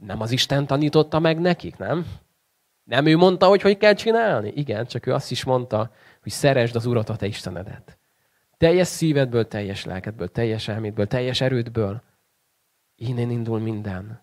Nem 0.00 0.20
az 0.20 0.30
Isten 0.30 0.66
tanította 0.66 1.18
meg 1.18 1.40
nekik, 1.40 1.76
nem? 1.76 2.06
Nem 2.84 3.06
ő 3.06 3.16
mondta, 3.16 3.46
hogy 3.46 3.62
hogy 3.62 3.76
kell 3.76 3.94
csinálni? 3.94 4.52
Igen, 4.54 4.86
csak 4.86 5.06
ő 5.06 5.12
azt 5.12 5.30
is 5.30 5.44
mondta, 5.44 5.90
hogy 6.22 6.32
szeresd 6.32 6.76
az 6.76 6.86
Urat, 6.86 7.08
a 7.08 7.16
te 7.16 7.26
Istenedet. 7.26 7.98
Teljes 8.56 8.86
szívedből, 8.86 9.48
teljes 9.48 9.84
lelkedből, 9.84 10.30
teljes 10.30 10.68
elmédből, 10.68 11.06
teljes 11.06 11.40
erődből. 11.40 12.02
Innen 13.08 13.30
indul 13.30 13.58
minden. 13.58 14.22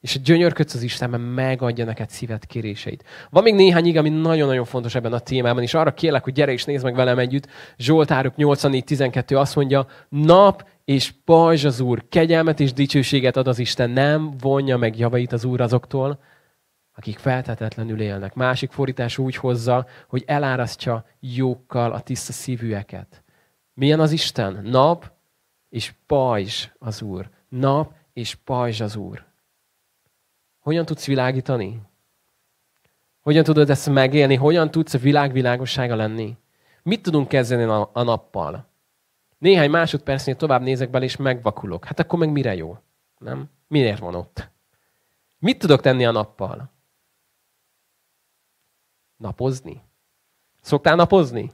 És 0.00 0.20
gyönyörködsz 0.20 0.74
az 0.74 0.82
Istenben, 0.82 1.20
megadja 1.20 1.84
neked 1.84 2.10
szíved 2.10 2.46
kéréseit. 2.46 3.04
Van 3.30 3.42
még 3.42 3.54
néhány 3.54 3.86
ig, 3.86 3.96
ami 3.96 4.08
nagyon-nagyon 4.08 4.64
fontos 4.64 4.94
ebben 4.94 5.12
a 5.12 5.18
témában, 5.18 5.62
és 5.62 5.74
arra 5.74 5.94
kérlek, 5.94 6.24
hogy 6.24 6.32
gyere 6.32 6.52
és 6.52 6.64
nézd 6.64 6.84
meg 6.84 6.94
velem 6.94 7.18
együtt. 7.18 7.48
Zsoltárok 7.76 8.34
84.12 8.36 9.38
azt 9.38 9.56
mondja, 9.56 9.86
nap 10.08 10.68
és 10.84 11.14
pajzs 11.24 11.64
az 11.64 11.80
Úr, 11.80 12.04
kegyelmet 12.08 12.60
és 12.60 12.72
dicsőséget 12.72 13.36
ad 13.36 13.48
az 13.48 13.58
Isten, 13.58 13.90
nem 13.90 14.34
vonja 14.40 14.76
meg 14.76 14.98
javait 14.98 15.32
az 15.32 15.44
Úr 15.44 15.60
azoktól, 15.60 16.20
akik 16.94 17.18
feltetetlenül 17.18 18.00
élnek. 18.00 18.34
Másik 18.34 18.70
fordítás 18.70 19.18
úgy 19.18 19.36
hozza, 19.36 19.86
hogy 20.08 20.22
elárasztja 20.26 21.04
jókkal 21.20 21.92
a 21.92 22.00
tiszta 22.00 22.32
szívűeket. 22.32 23.22
Milyen 23.74 24.00
az 24.00 24.12
Isten? 24.12 24.60
Nap 24.64 25.12
és 25.68 25.92
pajzs 26.06 26.68
az 26.78 27.02
Úr. 27.02 27.30
Nap 27.48 27.92
és 28.12 28.34
pajzs 28.34 28.80
az 28.80 28.96
Úr. 28.96 29.24
Hogyan 30.58 30.84
tudsz 30.84 31.06
világítani? 31.06 31.80
Hogyan 33.20 33.44
tudod 33.44 33.70
ezt 33.70 33.88
megélni? 33.88 34.34
Hogyan 34.34 34.70
tudsz 34.70 34.94
a 34.94 34.98
világ 34.98 35.32
világossága 35.32 35.94
lenni? 35.94 36.36
Mit 36.82 37.02
tudunk 37.02 37.28
kezdeni 37.28 37.62
a 37.92 38.02
nappal? 38.02 38.66
Néhány 39.38 39.70
másodpercnél 39.70 40.36
tovább 40.36 40.62
nézek 40.62 40.90
bele, 40.90 41.04
és 41.04 41.16
megvakulok. 41.16 41.84
Hát 41.84 41.98
akkor 41.98 42.18
meg 42.18 42.30
mire 42.30 42.54
jó? 42.54 42.78
Nem? 43.18 43.50
Miért 43.68 43.98
van 43.98 44.14
ott? 44.14 44.50
Mit 45.38 45.58
tudok 45.58 45.80
tenni 45.80 46.06
a 46.06 46.10
nappal? 46.10 46.70
Napozni? 49.16 49.82
Szoktál 50.60 50.96
napozni? 50.96 51.52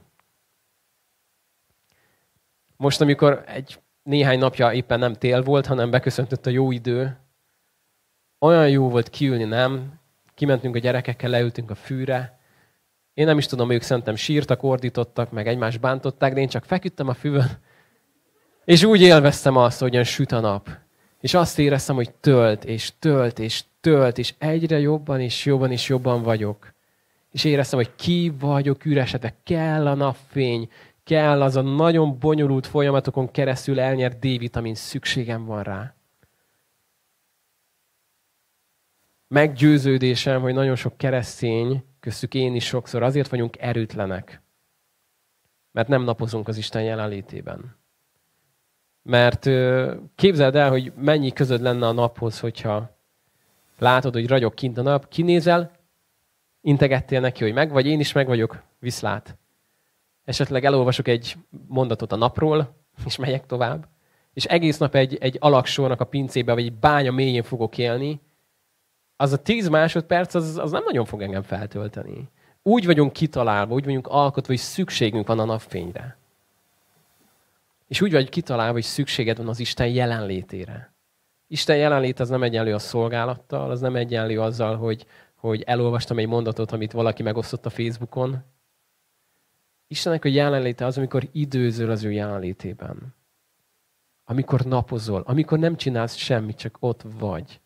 Most, 2.75 3.01
amikor 3.01 3.43
egy 3.45 3.79
néhány 4.09 4.39
napja 4.39 4.73
éppen 4.73 4.99
nem 4.99 5.13
tél 5.13 5.43
volt, 5.43 5.65
hanem 5.65 5.89
beköszöntött 5.89 6.45
a 6.45 6.49
jó 6.49 6.71
idő, 6.71 7.17
olyan 8.39 8.69
jó 8.69 8.89
volt 8.89 9.09
kiülni, 9.09 9.43
nem? 9.43 9.99
Kimentünk 10.35 10.75
a 10.75 10.79
gyerekekkel, 10.79 11.29
leültünk 11.29 11.69
a 11.69 11.75
fűre. 11.75 12.39
Én 13.13 13.25
nem 13.25 13.37
is 13.37 13.45
tudom, 13.45 13.71
ők 13.71 13.81
szerintem 13.81 14.15
sírtak, 14.15 14.63
ordítottak, 14.63 15.31
meg 15.31 15.47
egymást 15.47 15.79
bántották, 15.79 16.33
de 16.33 16.39
én 16.39 16.47
csak 16.47 16.65
feküdtem 16.65 17.07
a 17.07 17.13
füvön, 17.13 17.49
és 18.65 18.83
úgy 18.83 19.01
élveztem 19.01 19.55
azt, 19.55 19.79
hogy 19.79 20.05
süt 20.05 20.31
a 20.31 20.39
nap. 20.39 20.69
És 21.19 21.33
azt 21.33 21.59
éreztem, 21.59 21.95
hogy 21.95 22.13
tölt, 22.13 22.65
és 22.65 22.91
tölt, 22.99 23.39
és 23.39 23.63
tölt, 23.81 24.17
és 24.17 24.33
egyre 24.37 24.79
jobban, 24.79 25.19
és 25.19 25.45
jobban, 25.45 25.71
és 25.71 25.89
jobban 25.89 26.23
vagyok. 26.23 26.73
És 27.31 27.43
éreztem, 27.43 27.79
hogy 27.79 27.95
ki 27.95 28.33
vagyok 28.39 28.85
üresedve, 28.85 29.33
kell 29.43 29.87
a 29.87 29.93
napfény, 29.93 30.69
kell 31.09 31.41
az 31.41 31.55
a 31.55 31.61
nagyon 31.61 32.19
bonyolult 32.19 32.67
folyamatokon 32.67 33.31
keresztül 33.31 33.79
elnyert 33.79 34.19
D-vitamin, 34.19 34.75
szükségem 34.75 35.45
van 35.45 35.63
rá. 35.63 35.95
Meggyőződésem, 39.27 40.41
hogy 40.41 40.53
nagyon 40.53 40.75
sok 40.75 40.97
keresztény, 40.97 41.83
köztük 41.99 42.33
én 42.33 42.55
is 42.55 42.65
sokszor 42.65 43.03
azért 43.03 43.29
vagyunk 43.29 43.57
erőtlenek, 43.57 44.41
mert 45.71 45.87
nem 45.87 46.03
napozunk 46.03 46.47
az 46.47 46.57
Isten 46.57 46.83
jelenlétében. 46.83 47.77
Mert 49.01 49.49
képzeld 50.15 50.55
el, 50.55 50.69
hogy 50.69 50.93
mennyi 50.95 51.31
közöd 51.31 51.61
lenne 51.61 51.87
a 51.87 51.91
naphoz, 51.91 52.39
hogyha 52.39 52.97
látod, 53.77 54.13
hogy 54.13 54.27
ragyog 54.27 54.53
kint 54.53 54.77
a 54.77 54.81
nap, 54.81 55.07
kinézel, 55.07 55.71
integettél 56.61 57.19
neki, 57.19 57.43
hogy 57.43 57.53
meg 57.53 57.71
vagy, 57.71 57.85
én 57.85 57.99
is 57.99 58.11
meg 58.11 58.27
vagyok, 58.27 58.63
viszlát. 58.79 59.37
Esetleg 60.29 60.65
elolvasok 60.65 61.07
egy 61.07 61.35
mondatot 61.67 62.11
a 62.11 62.15
napról, 62.15 62.75
és 63.05 63.15
megyek 63.15 63.45
tovább. 63.45 63.87
És 64.33 64.45
egész 64.45 64.77
nap 64.77 64.95
egy, 64.95 65.17
egy 65.19 65.37
alaksornak 65.39 66.01
a 66.01 66.05
pincébe, 66.05 66.53
vagy 66.53 66.65
egy 66.65 66.73
bánya 66.73 67.11
mélyén 67.11 67.43
fogok 67.43 67.77
élni, 67.77 68.19
az 69.15 69.33
a 69.33 69.41
tíz 69.41 69.69
másodperc, 69.69 70.33
az, 70.33 70.57
az 70.57 70.71
nem 70.71 70.83
nagyon 70.83 71.05
fog 71.05 71.21
engem 71.21 71.41
feltölteni. 71.41 72.29
Úgy 72.63 72.85
vagyunk 72.85 73.13
kitalálva, 73.13 73.73
úgy 73.73 73.85
vagyunk 73.85 74.07
alkotva, 74.07 74.51
hogy 74.51 74.61
szükségünk 74.61 75.27
van 75.27 75.39
a 75.39 75.45
napfényre. 75.45 76.17
És 77.87 78.01
úgy 78.01 78.11
vagy 78.11 78.29
kitalálva, 78.29 78.73
hogy 78.73 78.83
szükséged 78.83 79.37
van 79.37 79.47
az 79.47 79.59
Isten 79.59 79.87
jelenlétére. 79.87 80.93
Isten 81.47 81.77
jelenlét 81.77 82.19
az 82.19 82.29
nem 82.29 82.43
egyenlő 82.43 82.73
a 82.73 82.79
szolgálattal, 82.79 83.71
az 83.71 83.79
nem 83.79 83.95
egyenlő 83.95 84.41
azzal, 84.41 84.77
hogy, 84.77 85.05
hogy 85.35 85.61
elolvastam 85.61 86.17
egy 86.17 86.27
mondatot, 86.27 86.71
amit 86.71 86.91
valaki 86.91 87.23
megosztott 87.23 87.65
a 87.65 87.69
Facebookon. 87.69 88.43
Istennek 89.91 90.25
a 90.25 90.29
jelenléte 90.29 90.85
az, 90.85 90.97
amikor 90.97 91.27
időzöl 91.31 91.89
az 91.89 92.03
ő 92.03 92.11
jelenlétében. 92.11 93.15
Amikor 94.23 94.61
napozol, 94.61 95.23
amikor 95.25 95.59
nem 95.59 95.75
csinálsz 95.75 96.15
semmit, 96.15 96.57
csak 96.57 96.77
ott 96.79 97.01
vagy. 97.19 97.59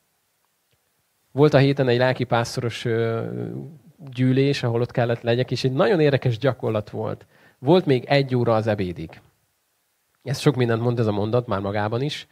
Volt 1.32 1.54
a 1.54 1.58
héten 1.58 1.88
egy 1.88 1.98
lelkipásztoros 1.98 2.86
gyűlés, 3.98 4.64
ahol 4.64 4.82
ott 4.82 4.92
kellett 4.92 5.22
legyek, 5.22 5.52
és 5.52 5.64
egy 5.64 5.72
nagyon 5.72 6.00
érdekes 6.00 6.38
gyakorlat 6.38 6.90
volt. 6.90 7.26
Volt 7.60 7.86
még 7.86 8.04
egy 8.06 8.36
óra 8.36 8.56
az 8.56 8.68
ebédig. 8.68 9.22
Ez 10.24 10.40
sok 10.40 10.56
mindent 10.56 10.82
mond 10.82 11.00
ez 11.00 11.08
a 11.08 11.12
mondat 11.12 11.48
már 11.48 11.60
magában 11.60 12.02
is. 12.02 12.28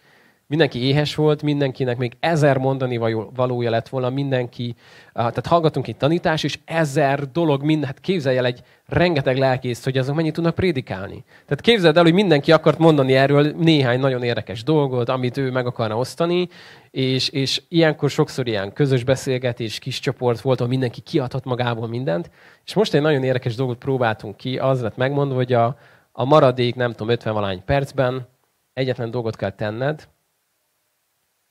Mindenki 0.52 0.84
éhes 0.84 1.16
volt, 1.16 1.42
mindenkinek 1.42 1.98
még 1.98 2.18
ezer 2.20 2.58
mondani 2.58 2.98
valója 3.36 3.70
lett 3.70 3.90
volna, 3.90 4.10
mindenki, 4.10 4.76
tehát 5.14 5.48
hallgatunk 5.48 5.88
egy 5.88 5.96
tanítás, 5.96 6.44
és 6.44 6.60
ezer 6.66 7.32
dolog, 7.32 7.64
mind, 7.64 7.86
hát 7.86 8.00
képzelj 8.00 8.38
el 8.38 8.46
egy 8.46 8.62
rengeteg 8.86 9.38
lelkész, 9.38 9.84
hogy 9.84 9.98
azok 9.98 10.16
mennyit 10.16 10.34
tudnak 10.34 10.56
prédikálni. 10.56 11.24
Tehát 11.46 11.62
képzeld 11.62 11.98
el, 11.98 12.04
hogy 12.04 12.14
mindenki 12.14 12.52
akart 12.52 12.78
mondani 12.78 13.16
erről 13.16 13.54
néhány 13.58 14.00
nagyon 14.00 14.24
érdekes 14.24 14.64
dolgot, 14.64 15.10
amit 15.10 15.38
ő 15.38 15.52
meg 15.52 15.66
akarna 15.66 15.98
osztani, 15.98 16.48
és, 16.90 17.30
és 17.30 17.62
ilyenkor 17.68 18.10
sokszor 18.10 18.48
ilyen 18.48 18.74
közös 18.74 19.04
beszélgetés, 19.04 19.80
kis 19.80 20.00
csoport 20.00 20.42
volt, 20.42 20.60
ahol 20.60 20.72
mindenki 20.72 21.02
kiadhat 21.02 21.46
magából 21.46 21.88
mindent, 21.88 22.30
és 22.66 22.74
most 22.74 22.94
egy 22.94 23.02
nagyon 23.02 23.24
érdekes 23.24 23.56
dolgot 23.56 23.78
próbáltunk 23.78 24.38
ki, 24.38 24.58
az 24.58 24.82
lett 24.82 24.98
megmondva, 24.98 25.36
hogy 25.36 25.54
a, 25.54 25.78
a 26.12 26.26
maradék, 26.26 26.76
nem 26.76 26.92
tudom, 26.92 27.10
50 27.10 27.34
valány 27.34 27.64
percben 27.66 28.28
egyetlen 28.74 29.12
dolgot 29.12 29.36
kell 29.36 29.52
tenned, 29.52 30.08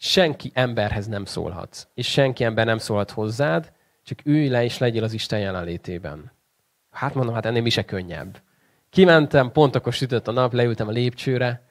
senki 0.02 0.50
emberhez 0.54 1.06
nem 1.06 1.24
szólhatsz, 1.24 1.86
és 1.94 2.10
senki 2.10 2.44
ember 2.44 2.66
nem 2.66 2.78
szólhat 2.78 3.10
hozzád, 3.10 3.72
csak 4.02 4.18
ülj 4.24 4.48
le 4.48 4.64
és 4.64 4.78
legyél 4.78 5.04
az 5.04 5.12
Isten 5.12 5.38
jelenlétében. 5.38 6.32
Hát 6.90 7.14
mondom, 7.14 7.34
hát 7.34 7.46
ennél 7.46 7.62
mi 7.62 7.70
se 7.70 7.84
könnyebb. 7.84 8.42
Kimentem, 8.90 9.52
pont 9.52 9.74
akkor 9.74 9.92
sütött 9.92 10.28
a 10.28 10.32
nap, 10.32 10.52
leültem 10.52 10.88
a 10.88 10.90
lépcsőre, 10.90 11.66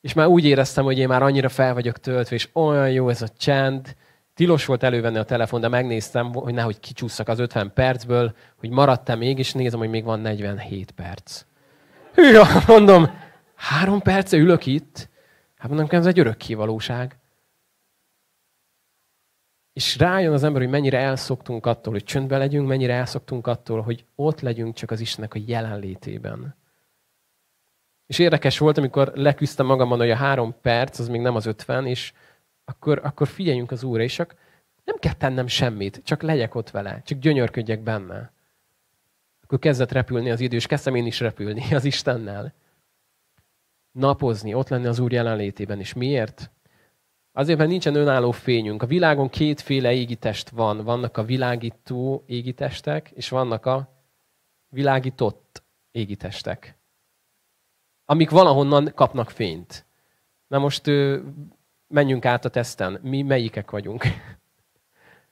és 0.00 0.12
már 0.12 0.26
úgy 0.26 0.44
éreztem, 0.44 0.84
hogy 0.84 0.98
én 0.98 1.08
már 1.08 1.22
annyira 1.22 1.48
fel 1.48 1.74
vagyok 1.74 1.98
töltve, 1.98 2.34
és 2.34 2.48
olyan 2.52 2.90
jó 2.90 3.08
ez 3.08 3.22
a 3.22 3.28
csend. 3.28 3.96
Tilos 4.34 4.64
volt 4.64 4.82
elővenni 4.82 5.18
a 5.18 5.24
telefon, 5.24 5.60
de 5.60 5.68
megnéztem, 5.68 6.32
hogy 6.32 6.54
nehogy 6.54 6.80
kicsúszak 6.80 7.28
az 7.28 7.38
50 7.38 7.72
percből, 7.74 8.34
hogy 8.56 8.70
maradt-e 8.70 9.14
még, 9.14 9.38
és 9.38 9.52
nézem, 9.52 9.78
hogy 9.78 9.90
még 9.90 10.04
van 10.04 10.20
47 10.20 10.90
perc. 10.90 11.44
Hűha, 12.14 12.62
mondom, 12.66 13.10
három 13.54 14.00
perce 14.00 14.36
ülök 14.36 14.66
itt, 14.66 15.08
hát 15.68 15.76
mondom, 15.76 15.98
ez 15.98 16.06
egy 16.06 16.18
örökké 16.18 16.54
valóság. 16.54 17.18
És 19.72 19.98
rájön 19.98 20.32
az 20.32 20.42
ember, 20.42 20.60
hogy 20.60 20.70
mennyire 20.70 20.98
elszoktunk 20.98 21.66
attól, 21.66 21.92
hogy 21.92 22.04
csöndbe 22.04 22.38
legyünk, 22.38 22.68
mennyire 22.68 22.94
elszoktunk 22.94 23.46
attól, 23.46 23.80
hogy 23.80 24.04
ott 24.14 24.40
legyünk 24.40 24.74
csak 24.74 24.90
az 24.90 25.00
Istennek 25.00 25.34
a 25.34 25.38
jelenlétében. 25.46 26.56
És 28.06 28.18
érdekes 28.18 28.58
volt, 28.58 28.78
amikor 28.78 29.12
leküzdtem 29.14 29.66
magamon, 29.66 29.98
hogy 29.98 30.10
a 30.10 30.16
három 30.16 30.54
perc, 30.60 30.98
az 30.98 31.08
még 31.08 31.20
nem 31.20 31.34
az 31.34 31.46
ötven, 31.46 31.86
és 31.86 32.12
akkor, 32.64 33.00
akkor 33.02 33.28
figyeljünk 33.28 33.70
az 33.70 33.82
Úrra, 33.82 34.02
és 34.02 34.16
nem 34.84 34.96
kell 34.98 35.12
tennem 35.12 35.46
semmit, 35.46 36.00
csak 36.04 36.22
legyek 36.22 36.54
ott 36.54 36.70
vele, 36.70 37.02
csak 37.04 37.18
gyönyörködjek 37.18 37.80
benne. 37.80 38.32
Akkor 39.42 39.58
kezdett 39.58 39.92
repülni 39.92 40.30
az 40.30 40.40
idő, 40.40 40.56
és 40.56 40.66
kezdtem 40.66 40.94
én 40.94 41.06
is 41.06 41.20
repülni 41.20 41.64
az 41.74 41.84
Istennel. 41.84 42.54
Napozni, 43.98 44.54
ott 44.54 44.68
lenni 44.68 44.86
az 44.86 44.98
Úr 44.98 45.12
jelenlétében. 45.12 45.78
És 45.78 45.92
miért? 45.92 46.50
Azért, 47.32 47.58
mert 47.58 47.70
nincsen 47.70 47.94
önálló 47.94 48.30
fényünk. 48.30 48.82
A 48.82 48.86
világon 48.86 49.28
kétféle 49.28 49.92
égitest 49.92 50.48
van. 50.48 50.84
Vannak 50.84 51.16
a 51.16 51.24
világító 51.24 52.22
égitestek, 52.26 53.10
és 53.10 53.28
vannak 53.28 53.66
a 53.66 54.02
világított 54.68 55.62
égitestek. 55.90 56.78
Amik 58.04 58.30
valahonnan 58.30 58.92
kapnak 58.94 59.30
fényt. 59.30 59.86
Na 60.46 60.58
most 60.58 60.86
menjünk 61.88 62.24
át 62.24 62.44
a 62.44 62.48
teszten. 62.48 62.98
Mi 63.02 63.22
melyikek 63.22 63.70
vagyunk? 63.70 64.04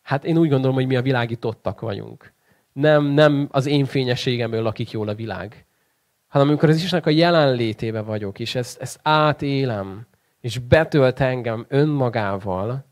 Hát 0.03 0.25
én 0.25 0.39
úgy 0.39 0.49
gondolom, 0.49 0.75
hogy 0.75 0.87
mi 0.87 0.97
a 0.97 1.03
világítottak 1.03 1.81
vagyunk 1.81 2.35
nem, 2.75 3.05
nem 3.05 3.49
az 3.51 3.67
én 3.67 3.85
fényességemből 3.85 4.63
lakik 4.63 4.91
jól 4.91 5.09
a 5.09 5.15
világ, 5.15 5.67
hanem 6.35 6.49
amikor 6.49 6.69
az 6.69 6.83
Istennek 6.83 7.07
a 7.07 7.11
jelenlétébe 7.11 8.01
vagyok, 8.01 8.39
és 8.39 8.55
ezt, 8.55 8.81
ezt 8.81 8.99
átélem, 9.03 10.07
és 10.41 10.59
betölt 10.59 11.21
engem 11.21 11.67
önmagával, 11.69 12.87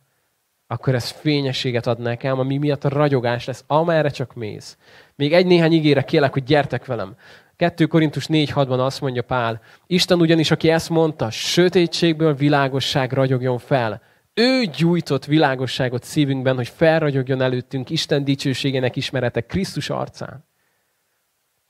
akkor 0.67 0.95
ez 0.95 1.11
fényességet 1.11 1.87
ad 1.87 1.99
nekem, 1.99 2.39
ami 2.39 2.59
miatt 2.59 2.85
a 2.85 2.89
ragyogás 2.89 3.45
lesz, 3.45 3.65
amerre 3.67 4.09
csak 4.09 4.35
mész. 4.35 4.77
Még 5.15 5.33
egy 5.33 5.47
néhány 5.47 5.73
ígére 5.73 6.03
kérlek, 6.03 6.33
hogy 6.33 6.43
gyertek 6.43 6.87
velem. 6.87 7.17
2 7.57 7.87
Korintus 7.87 8.27
4.6-ban 8.27 8.79
azt 8.79 9.01
mondja 9.01 9.23
Pál, 9.23 9.61
Isten 9.87 10.21
ugyanis, 10.21 10.51
aki 10.51 10.71
ezt 10.71 10.91
mondta, 10.91 11.31
sötétségből 11.31 12.35
világosság 12.35 13.13
ragyogjon 13.13 13.59
fel. 13.59 14.03
Ő 14.35 14.65
gyújtott 14.65 15.25
világosságot 15.25 16.03
szívünkben, 16.03 16.57
hogy 16.57 16.69
felragyogjon 16.69 17.41
előttünk 17.41 17.91
Isten 17.91 18.25
dicsőségének 18.25 18.97
ismerete 18.97 19.41
Krisztus 19.41 19.91
arcán. 19.91 20.51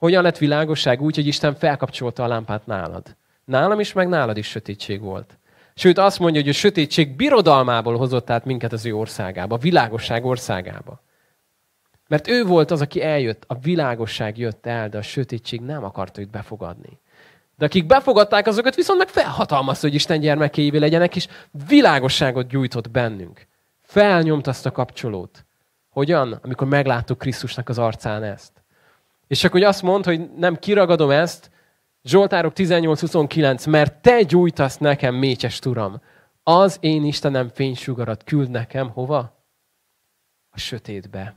Hogyan 0.03 0.23
lett 0.23 0.39
világosság? 0.39 1.03
Úgy, 1.03 1.15
hogy 1.15 1.27
Isten 1.27 1.55
felkapcsolta 1.55 2.25
a 2.25 2.27
lámpát 2.27 2.67
nálad. 2.67 3.17
Nálam 3.45 3.81
is, 3.81 3.93
meg 3.93 4.09
nálad 4.09 4.37
is 4.37 4.47
sötétség 4.47 5.01
volt. 5.01 5.39
Sőt, 5.75 5.99
azt 5.99 6.19
mondja, 6.19 6.41
hogy 6.41 6.51
a 6.51 6.53
sötétség 6.53 7.17
birodalmából 7.17 7.97
hozott 7.97 8.31
át 8.31 8.45
minket 8.45 8.73
az 8.73 8.87
ő 8.87 8.95
országába, 8.95 9.55
a 9.55 9.59
világosság 9.59 10.25
országába. 10.25 11.03
Mert 12.09 12.29
ő 12.29 12.45
volt 12.45 12.71
az, 12.71 12.81
aki 12.81 13.03
eljött, 13.03 13.45
a 13.47 13.59
világosság 13.59 14.39
jött 14.39 14.67
el, 14.67 14.89
de 14.89 14.99
a 14.99 15.03
sötétség 15.03 15.61
nem 15.61 15.85
akarta 15.85 16.21
őt 16.21 16.31
befogadni. 16.31 17.01
De 17.57 17.65
akik 17.65 17.87
befogadták, 17.87 18.47
azokat 18.47 18.75
viszont 18.75 18.99
meg 18.99 19.09
felhatalmazta, 19.09 19.87
hogy 19.87 19.95
Isten 19.95 20.21
gyermekévé 20.21 20.79
legyenek, 20.79 21.17
és 21.17 21.29
világosságot 21.69 22.49
gyújtott 22.49 22.91
bennünk. 22.91 23.47
Felnyomt 23.81 24.47
azt 24.47 24.67
a 24.67 24.71
kapcsolót. 24.71 25.45
Hogyan? 25.89 26.39
Amikor 26.43 26.67
megláttuk 26.67 27.19
Krisztusnak 27.19 27.69
az 27.69 27.79
arcán 27.79 28.23
ezt. 28.23 28.62
És 29.27 29.47
hogy 29.47 29.63
azt 29.63 29.83
mond, 29.83 30.05
hogy 30.05 30.31
nem 30.35 30.57
kiragadom 30.57 31.11
ezt, 31.11 31.51
Zsoltárok 32.05 32.53
18-29, 32.57 33.71
mert 33.71 34.03
te 34.03 34.23
gyújtasz 34.23 34.79
nekem, 34.79 35.15
mécses 35.15 35.61
Uram. 35.61 36.01
Az 36.43 36.77
én 36.81 37.05
Istenem 37.05 37.49
fénysugarat 37.49 38.25
küld 38.25 38.51
nekem 38.51 38.91
hova? 38.91 39.45
A 40.51 40.59
sötétbe. 40.59 41.37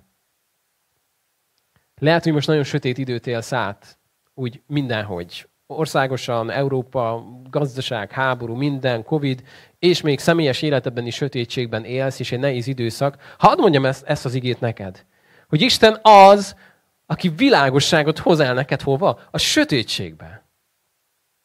Lehet, 1.98 2.24
hogy 2.24 2.34
most 2.34 2.48
nagyon 2.48 2.64
sötét 2.64 2.98
időt 2.98 3.28
élsz 3.28 3.54
át, 3.54 3.98
úgy 4.34 4.62
mindenhogy. 4.68 5.48
Országosan, 5.68 6.50
Európa, 6.52 7.26
gazdaság, 7.50 8.12
háború, 8.12 8.56
minden, 8.56 9.04
Covid, 9.04 9.44
és 9.80 10.02
még 10.02 10.20
személyes 10.20 10.62
életedben 10.62 11.06
is 11.06 11.16
sötétségben 11.16 11.84
élsz, 11.84 12.20
és 12.20 12.32
egy 12.32 12.40
nehéz 12.40 12.68
időszak. 12.68 13.36
Hadd 13.38 13.60
mondjam 13.60 13.86
ezt, 13.86 14.06
ezt 14.06 14.26
az 14.26 14.34
igét 14.34 14.60
neked. 14.60 15.06
Hogy 15.48 15.62
Isten 15.62 16.00
az, 16.02 16.56
aki 17.06 17.30
világosságot 17.30 18.20
hoz 18.20 18.40
el 18.40 18.54
neked 18.54 18.82
hova? 18.82 19.20
A 19.32 19.38
sötétségbe. 19.38 20.46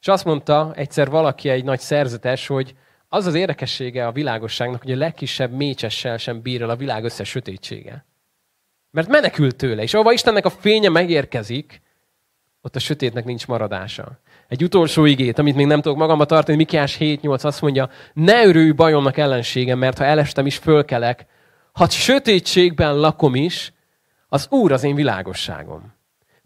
És 0.00 0.08
azt 0.08 0.24
mondta 0.24 0.72
egyszer 0.74 1.10
valaki, 1.10 1.48
egy 1.48 1.64
nagy 1.64 1.80
szerzetes, 1.80 2.46
hogy 2.46 2.74
az 3.08 3.26
az 3.26 3.34
érdekessége 3.34 4.06
a 4.06 4.12
világosságnak, 4.12 4.82
hogy 4.82 4.92
a 4.92 4.96
legkisebb 4.96 5.52
mécsessel 5.52 6.16
sem 6.16 6.42
bír 6.42 6.62
el 6.62 6.70
a 6.70 6.76
világ 6.76 7.04
összes 7.04 7.28
sötétsége. 7.28 8.04
Mert 8.90 9.08
menekült 9.08 9.56
tőle, 9.56 9.82
és 9.82 9.94
ahova 9.94 10.12
Istennek 10.12 10.44
a 10.44 10.50
fénye 10.50 10.88
megérkezik, 10.88 11.80
ott 12.62 12.76
a 12.76 12.78
sötétnek 12.78 13.24
nincs 13.24 13.46
maradása. 13.46 14.20
Egy 14.48 14.62
utolsó 14.62 15.04
igét, 15.04 15.38
amit 15.38 15.54
még 15.54 15.66
nem 15.66 15.80
tudok 15.80 15.98
magamba 15.98 16.24
tartani, 16.24 16.56
Mikiás 16.56 16.96
7.8 16.98 17.44
azt 17.44 17.60
mondja, 17.60 17.90
ne 18.12 18.44
örülj 18.44 18.70
bajomnak 18.70 19.16
ellenségem, 19.16 19.78
mert 19.78 19.98
ha 19.98 20.04
elestem 20.04 20.46
is, 20.46 20.56
fölkelek. 20.56 21.26
Ha 21.72 21.88
sötétségben 21.88 22.96
lakom 22.96 23.34
is, 23.34 23.72
az 24.32 24.46
Úr 24.50 24.72
az 24.72 24.84
én 24.84 24.94
világosságom. 24.94 25.92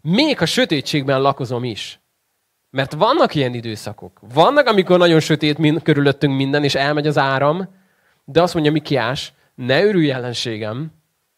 Még 0.01 0.37
ha 0.37 0.45
sötétségben 0.45 1.21
lakozom 1.21 1.63
is. 1.63 1.99
Mert 2.69 2.93
vannak 2.93 3.35
ilyen 3.35 3.53
időszakok. 3.53 4.19
Vannak, 4.33 4.67
amikor 4.67 4.97
nagyon 4.97 5.19
sötét 5.19 5.57
mind, 5.57 5.81
körülöttünk 5.81 6.35
minden, 6.35 6.63
és 6.63 6.75
elmegy 6.75 7.07
az 7.07 7.17
áram, 7.17 7.69
de 8.25 8.41
azt 8.41 8.53
mondja 8.53 8.71
Mikiás, 8.71 9.33
ne 9.55 9.83
örülj 9.83 10.11
ellenségem, 10.11 10.91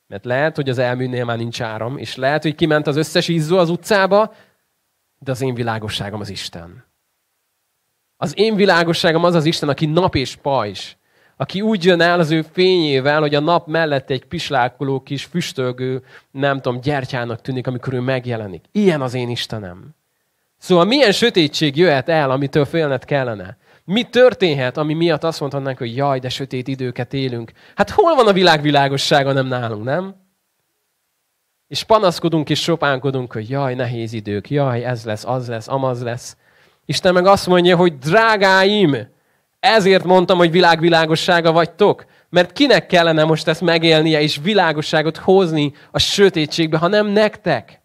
mert 0.08 0.26
lehet, 0.26 0.56
hogy 0.56 0.70
az 0.70 0.78
elműnél 0.78 1.26
már 1.26 1.38
nincs 1.38 1.62
áram, 1.62 1.98
és 1.98 2.16
lehet, 2.16 2.42
hogy 2.42 2.56
kiment 2.56 2.88
az 2.88 2.96
összes 2.96 3.28
izzó 3.28 3.58
az 3.58 3.70
utcába, 3.70 4.34
de 5.20 5.32
az 5.32 5.42
én 5.42 5.54
világosságom 5.54 6.20
az 6.20 6.30
Isten. 6.30 6.86
Az 8.18 8.38
én 8.38 8.56
világosságom 8.56 9.24
az 9.24 9.36
az 9.36 9.46
Isten, 9.46 9.70
aki 9.70 9.86
nap 9.86 10.16
és 10.16 10.36
pajzs. 10.36 10.97
Aki 11.38 11.62
úgy 11.62 11.84
jön 11.84 12.02
el 12.02 12.19
az 12.19 12.32
ő 12.32 12.41
fényével, 12.52 13.19
hogy 13.19 13.36
a 13.36 13.39
nap 13.39 13.67
mellett 13.67 14.10
egy 14.10 14.26
pislákoló 14.26 15.00
kis 15.00 15.23
füstölgő, 15.23 16.04
nem 16.32 16.62
tudom, 16.62 16.82
gyertyának 16.82 17.41
tűnik, 17.41 17.67
amikor 17.67 17.93
ő 17.93 18.00
megjelenik. 18.00 18.65
Ilyen 18.71 19.02
az 19.02 19.13
én 19.13 19.30
Istenem. 19.30 19.95
Szóval 20.58 20.86
milyen 20.86 21.12
sötétség 21.12 21.78
jöhet 21.78 22.10
el, 22.10 22.32
amitől 22.32 22.65
félned 22.65 23.06
kellene? 23.06 23.58
Mi 23.84 24.04
történhet, 24.04 24.78
ami 24.78 24.93
miatt 24.93 25.23
azt 25.23 25.39
mondhatnánk, 25.39 25.78
hogy 25.78 25.95
jaj, 25.95 26.19
de 26.19 26.30
sötét 26.30 26.67
időket 26.67 27.13
élünk? 27.13 27.52
Hát 27.76 27.89
hol 27.89 28.15
van 28.15 28.28
a 28.28 28.34
világ 28.34 28.62
világossága, 28.62 29.32
nem 29.32 29.47
nálunk, 29.47 29.84
nem? 29.84 30.15
És 31.67 31.84
panaszkodunk 31.84 32.50
és 32.50 32.62
sopánkodunk, 32.62 33.34
hogy 33.34 33.50
jaj, 33.50 33.76
nehéz 33.76 34.13
idők, 34.13 34.50
jaj, 34.50 34.86
ez 34.86 35.06
lesz, 35.06 35.26
az 35.26 35.47
lesz, 35.47 35.67
amaz 35.67 36.04
lesz. 36.04 36.38
Isten 36.86 37.13
meg 37.13 37.26
azt 37.26 37.47
mondja, 37.47 37.76
hogy 37.76 37.97
drágáim, 37.97 39.08
ezért 39.75 40.03
mondtam, 40.03 40.38
hogy 40.38 40.51
világvilágossága 40.51 41.51
vagytok. 41.51 42.06
Mert 42.30 42.51
kinek 42.51 42.86
kellene 42.86 43.23
most 43.23 43.47
ezt 43.47 43.62
megélnie 43.62 44.21
és 44.21 44.39
világosságot 44.43 45.17
hozni 45.17 45.73
a 45.91 45.99
sötétségbe, 45.99 46.77
ha 46.77 46.88
nem 46.88 47.08
nektek? 47.08 47.82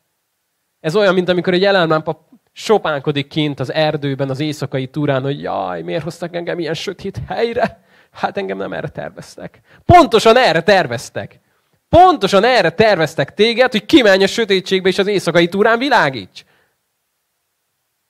Ez 0.80 0.96
olyan, 0.96 1.14
mint 1.14 1.28
amikor 1.28 1.52
egy 1.52 1.64
ellenlámpa 1.64 2.28
sopánkodik 2.52 3.28
kint 3.28 3.60
az 3.60 3.72
erdőben, 3.72 4.30
az 4.30 4.40
éjszakai 4.40 4.86
túrán, 4.86 5.22
hogy 5.22 5.42
jaj, 5.42 5.82
miért 5.82 6.02
hoztak 6.02 6.34
engem 6.34 6.58
ilyen 6.58 6.74
sötét 6.74 7.20
helyre? 7.28 7.84
Hát 8.10 8.36
engem 8.36 8.56
nem 8.56 8.72
erre 8.72 8.88
terveztek. 8.88 9.60
Pontosan 9.84 10.36
erre 10.36 10.62
terveztek. 10.62 11.40
Pontosan 11.88 12.44
erre 12.44 12.70
terveztek 12.70 13.34
téged, 13.34 13.70
hogy 13.70 13.86
kimenj 13.86 14.22
a 14.22 14.26
sötétségbe 14.26 14.88
és 14.88 14.98
az 14.98 15.06
éjszakai 15.06 15.48
túrán 15.48 15.78
világíts. 15.78 16.44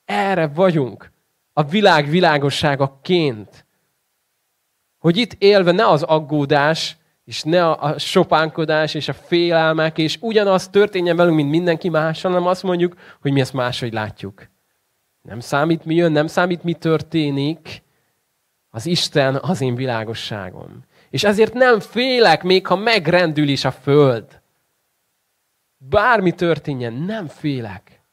Erre 0.05 0.47
vagyunk. 0.47 1.11
A 1.53 1.63
világ 1.63 2.09
világosságaként. 2.09 3.62
Hogy 5.03 5.17
itt 5.17 5.33
élve 5.37 5.71
ne 5.71 5.87
az 5.87 6.03
aggódás, 6.03 6.97
és 7.25 7.43
ne 7.43 7.69
a, 7.69 7.99
sopánkodás 7.99 8.93
és 8.93 9.07
a 9.07 9.13
félelmek, 9.13 9.97
és 9.97 10.17
ugyanaz 10.21 10.67
történjen 10.69 11.15
velünk, 11.15 11.35
mint 11.35 11.49
mindenki 11.49 11.89
más, 11.89 12.21
hanem 12.21 12.47
azt 12.47 12.63
mondjuk, 12.63 12.95
hogy 13.21 13.31
mi 13.31 13.39
ezt 13.39 13.53
máshogy 13.53 13.93
látjuk. 13.93 14.49
Nem 15.21 15.39
számít, 15.39 15.85
mi 15.85 15.95
jön, 15.95 16.11
nem 16.11 16.27
számít, 16.27 16.63
mi 16.63 16.73
történik. 16.73 17.83
Az 18.69 18.85
Isten 18.85 19.35
az 19.35 19.61
én 19.61 19.75
világosságom. 19.75 20.83
És 21.09 21.23
ezért 21.23 21.53
nem 21.53 21.79
félek, 21.79 22.43
még 22.43 22.67
ha 22.67 22.75
megrendül 22.75 23.47
is 23.47 23.65
a 23.65 23.71
föld. 23.71 24.41
Bármi 25.77 26.31
történjen, 26.31 26.93
nem 26.93 27.27
félek. 27.27 28.03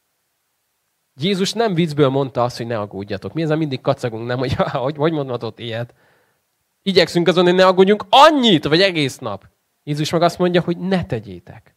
Jézus 1.20 1.52
nem 1.52 1.74
viccből 1.74 2.08
mondta 2.08 2.42
azt, 2.42 2.56
hogy 2.56 2.66
ne 2.66 2.78
aggódjatok. 2.78 3.32
Mi 3.32 3.42
ezzel 3.42 3.56
mindig 3.56 3.80
kacagunk, 3.80 4.26
nem, 4.26 4.38
hogy 4.38 4.54
hogy, 4.72 4.96
hogy 4.96 5.12
mondhatott 5.12 5.58
ilyet? 5.58 5.94
Igyekszünk 6.82 7.28
azon, 7.28 7.44
hogy 7.44 7.54
ne 7.54 7.66
aggódjunk 7.66 8.04
annyit, 8.08 8.64
vagy 8.64 8.80
egész 8.80 9.18
nap. 9.18 9.48
Jézus 9.82 10.10
meg 10.10 10.22
azt 10.22 10.38
mondja, 10.38 10.60
hogy 10.60 10.78
ne 10.78 11.04
tegyétek. 11.04 11.74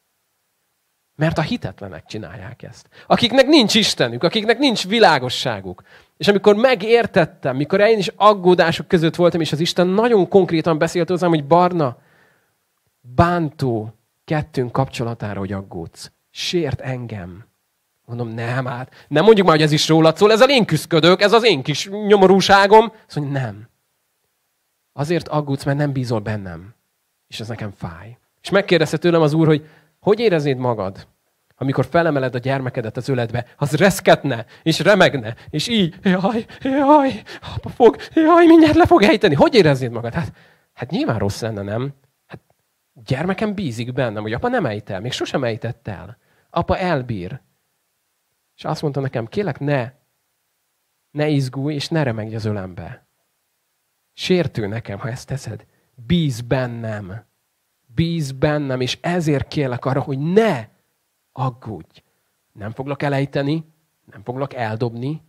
Mert 1.15 1.37
a 1.37 1.41
hitetlenek 1.41 2.05
csinálják 2.05 2.63
ezt. 2.63 2.89
Akiknek 3.07 3.47
nincs 3.47 3.75
Istenük, 3.75 4.23
akiknek 4.23 4.57
nincs 4.57 4.87
világosságuk. 4.87 5.83
És 6.17 6.27
amikor 6.27 6.55
megértettem, 6.55 7.55
mikor 7.55 7.79
én 7.79 7.97
is 7.97 8.11
aggódások 8.15 8.87
között 8.87 9.15
voltam, 9.15 9.41
és 9.41 9.51
az 9.51 9.59
Isten 9.59 9.87
nagyon 9.87 10.27
konkrétan 10.27 10.77
beszélt 10.77 11.09
hozzám, 11.09 11.29
hogy 11.29 11.45
Barna, 11.45 11.97
bántó 13.01 13.93
kettőnk 14.25 14.71
kapcsolatára, 14.71 15.39
hogy 15.39 15.51
aggódsz. 15.51 16.11
Sért 16.29 16.81
engem. 16.81 17.45
Mondom, 18.05 18.27
nem, 18.29 18.65
hát 18.65 19.05
nem 19.07 19.23
mondjuk 19.23 19.47
már, 19.47 19.55
hogy 19.55 19.65
ez 19.65 19.71
is 19.71 19.87
rólad 19.87 20.17
szól, 20.17 20.31
az 20.31 20.49
én 20.49 20.65
küzdködök, 20.65 21.21
ez 21.21 21.33
az 21.33 21.43
én 21.45 21.63
kis 21.63 21.89
nyomorúságom. 21.89 22.93
Azt 23.07 23.15
mondja, 23.15 23.39
nem. 23.39 23.71
Azért 24.93 25.27
aggódsz, 25.27 25.63
mert 25.63 25.77
nem 25.77 25.91
bízol 25.91 26.19
bennem. 26.19 26.73
És 27.27 27.39
ez 27.39 27.47
nekem 27.47 27.71
fáj. 27.71 28.17
És 28.41 28.49
megkérdezte 28.49 28.97
tőlem 28.97 29.21
az 29.21 29.34
úr, 29.34 29.47
hogy 29.47 29.67
hogy 30.03 30.19
éreznéd 30.19 30.58
magad, 30.58 31.08
amikor 31.56 31.86
felemeled 31.86 32.36
a 32.36 32.38
gyermekedet 32.38 32.97
az 32.97 33.10
öletbe, 33.10 33.45
az 33.58 33.75
reszketne, 33.75 34.45
és 34.63 34.79
remegne, 34.79 35.36
és 35.49 35.67
így, 35.67 35.95
jaj, 36.03 36.45
jaj, 36.62 37.21
apa 37.56 37.69
fog, 37.69 37.95
jaj, 38.13 38.45
mindjárt 38.45 38.75
le 38.75 38.86
fog 38.86 39.03
ejteni. 39.03 39.36
Hogy 39.36 39.56
éreznéd 39.56 39.91
magad? 39.91 40.13
Hát, 40.13 40.34
hát 40.73 40.89
nyilván 40.89 41.17
rossz 41.17 41.41
lenne, 41.41 41.62
nem? 41.62 41.93
Hát 42.25 42.39
gyermekem 43.06 43.53
bízik 43.53 43.93
bennem, 43.93 44.21
hogy 44.21 44.34
apa 44.34 44.47
nem 44.47 44.65
ejt 44.65 44.89
el, 44.89 44.99
még 44.99 45.12
sosem 45.12 45.43
ejtett 45.43 45.88
el. 45.88 46.17
Apa 46.49 46.77
elbír. 46.77 47.41
És 48.56 48.65
azt 48.65 48.82
mondta 48.82 48.99
nekem, 48.99 49.27
kélek, 49.27 49.60
ne, 49.60 49.91
ne 51.12 51.27
izgulj, 51.27 51.75
és 51.75 51.88
ne 51.88 52.03
remegj 52.03 52.36
az 52.36 52.45
ölembe. 52.45 53.02
Sértő 54.13 54.67
nekem, 54.67 54.99
ha 54.99 55.10
ezt 55.10 55.28
teszed. 55.28 55.65
Bíz 55.95 56.41
bennem. 56.41 57.26
Bíz 57.86 58.32
bennem, 58.32 58.82
és 58.82 58.97
ezért 59.02 59.47
kérlek 59.47 59.86
arra, 59.86 60.02
hogy 60.02 60.19
ne 60.19 60.67
aggódj. 61.32 62.04
Nem 62.52 62.71
foglak 62.71 63.02
elejteni, 63.02 63.65
nem 64.12 64.23
foglak 64.23 64.54
eldobni. 64.54 65.21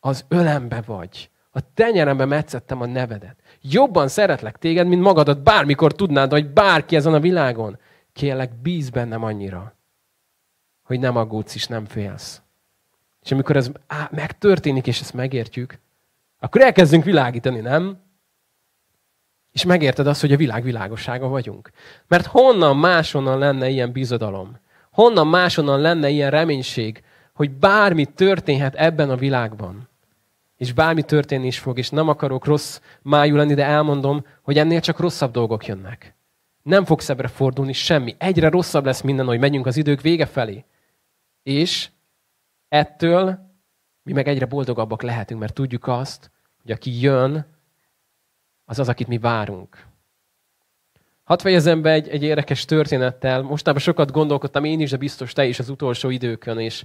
Az 0.00 0.24
ölembe 0.28 0.80
vagy. 0.80 1.30
A 1.50 1.72
tenyerembe 1.74 2.24
metszettem 2.24 2.80
a 2.80 2.86
nevedet. 2.86 3.42
Jobban 3.60 4.08
szeretlek 4.08 4.58
téged, 4.58 4.86
mint 4.86 5.02
magadat 5.02 5.42
bármikor 5.42 5.92
tudnád, 5.92 6.30
vagy 6.30 6.48
bárki 6.52 6.96
ezen 6.96 7.14
a 7.14 7.20
világon. 7.20 7.78
Kérlek, 8.12 8.60
bíz 8.60 8.90
bennem 8.90 9.22
annyira, 9.22 9.76
hogy 10.82 11.00
nem 11.00 11.16
aggódsz 11.16 11.54
és 11.54 11.66
nem 11.66 11.84
félsz. 11.84 12.42
És 13.22 13.32
amikor 13.32 13.56
ez 13.56 13.70
megtörténik, 14.10 14.86
és 14.86 15.00
ezt 15.00 15.14
megértjük, 15.14 15.78
akkor 16.38 16.60
elkezdünk 16.60 17.04
világítani, 17.04 17.60
nem? 17.60 17.98
És 19.52 19.64
megérted 19.64 20.06
azt, 20.06 20.20
hogy 20.20 20.32
a 20.32 20.36
világ 20.36 20.62
világossága 20.62 21.28
vagyunk. 21.28 21.70
Mert 22.08 22.26
honnan 22.26 22.76
máshonnan 22.76 23.38
lenne 23.38 23.68
ilyen 23.68 23.92
bizodalom? 23.92 24.58
Honnan 24.90 25.26
máshonnan 25.26 25.80
lenne 25.80 26.08
ilyen 26.08 26.30
reménység, 26.30 27.02
hogy 27.34 27.50
bármi 27.50 28.04
történhet 28.04 28.74
ebben 28.74 29.10
a 29.10 29.16
világban? 29.16 29.88
És 30.56 30.72
bármi 30.72 31.02
történni 31.02 31.46
is 31.46 31.58
fog, 31.58 31.78
és 31.78 31.90
nem 31.90 32.08
akarok 32.08 32.44
rossz 32.44 32.80
májú 33.02 33.36
lenni, 33.36 33.54
de 33.54 33.64
elmondom, 33.64 34.26
hogy 34.42 34.58
ennél 34.58 34.80
csak 34.80 34.98
rosszabb 34.98 35.32
dolgok 35.32 35.66
jönnek. 35.66 36.14
Nem 36.62 36.84
fog 36.84 37.00
szebbre 37.00 37.28
fordulni 37.28 37.72
semmi. 37.72 38.14
Egyre 38.18 38.48
rosszabb 38.48 38.84
lesz 38.84 39.00
minden, 39.00 39.26
hogy 39.26 39.38
megyünk 39.38 39.66
az 39.66 39.76
idők 39.76 40.00
vége 40.00 40.26
felé. 40.26 40.64
És 41.42 41.88
ettől 42.68 43.38
mi 44.02 44.12
meg 44.12 44.28
egyre 44.28 44.46
boldogabbak 44.46 45.02
lehetünk, 45.02 45.40
mert 45.40 45.54
tudjuk 45.54 45.86
azt, 45.86 46.30
hogy 46.62 46.70
aki 46.70 47.00
jön, 47.00 47.46
az 48.72 48.78
az, 48.78 48.88
akit 48.88 49.08
mi 49.08 49.18
várunk. 49.18 49.86
Hadd 51.24 51.38
fejezem 51.40 51.82
be 51.82 51.90
egy, 51.90 52.08
egy 52.08 52.22
érdekes 52.22 52.64
történettel. 52.64 53.42
Mostában 53.42 53.80
sokat 53.80 54.10
gondolkodtam 54.10 54.64
én 54.64 54.80
is, 54.80 54.90
de 54.90 54.96
biztos 54.96 55.32
te 55.32 55.44
is 55.44 55.58
az 55.58 55.68
utolsó 55.68 56.10
időkön, 56.10 56.58
és 56.58 56.84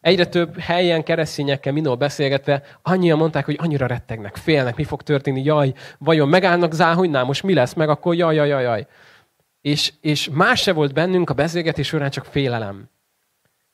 Egyre 0.00 0.26
több 0.26 0.58
helyen 0.58 1.02
keresztényekkel 1.02 1.72
minól 1.72 1.96
beszélgetve, 1.96 2.62
annyian 2.82 3.18
mondták, 3.18 3.44
hogy 3.44 3.56
annyira 3.58 3.86
rettegnek, 3.86 4.36
félnek, 4.36 4.76
mi 4.76 4.84
fog 4.84 5.02
történni, 5.02 5.42
jaj, 5.42 5.72
vajon 5.98 6.28
megállnak 6.28 6.72
záhonynál, 6.72 7.24
most 7.24 7.42
mi 7.42 7.54
lesz 7.54 7.72
meg, 7.72 7.88
akkor 7.88 8.14
jaj, 8.14 8.34
jaj, 8.34 8.48
jaj, 8.48 8.62
jaj. 8.62 8.86
És, 9.60 9.92
és 10.00 10.28
más 10.32 10.60
se 10.62 10.72
volt 10.72 10.92
bennünk 10.92 11.30
a 11.30 11.34
beszélgetés 11.34 11.86
során, 11.86 12.10
csak 12.10 12.24
félelem. 12.24 12.90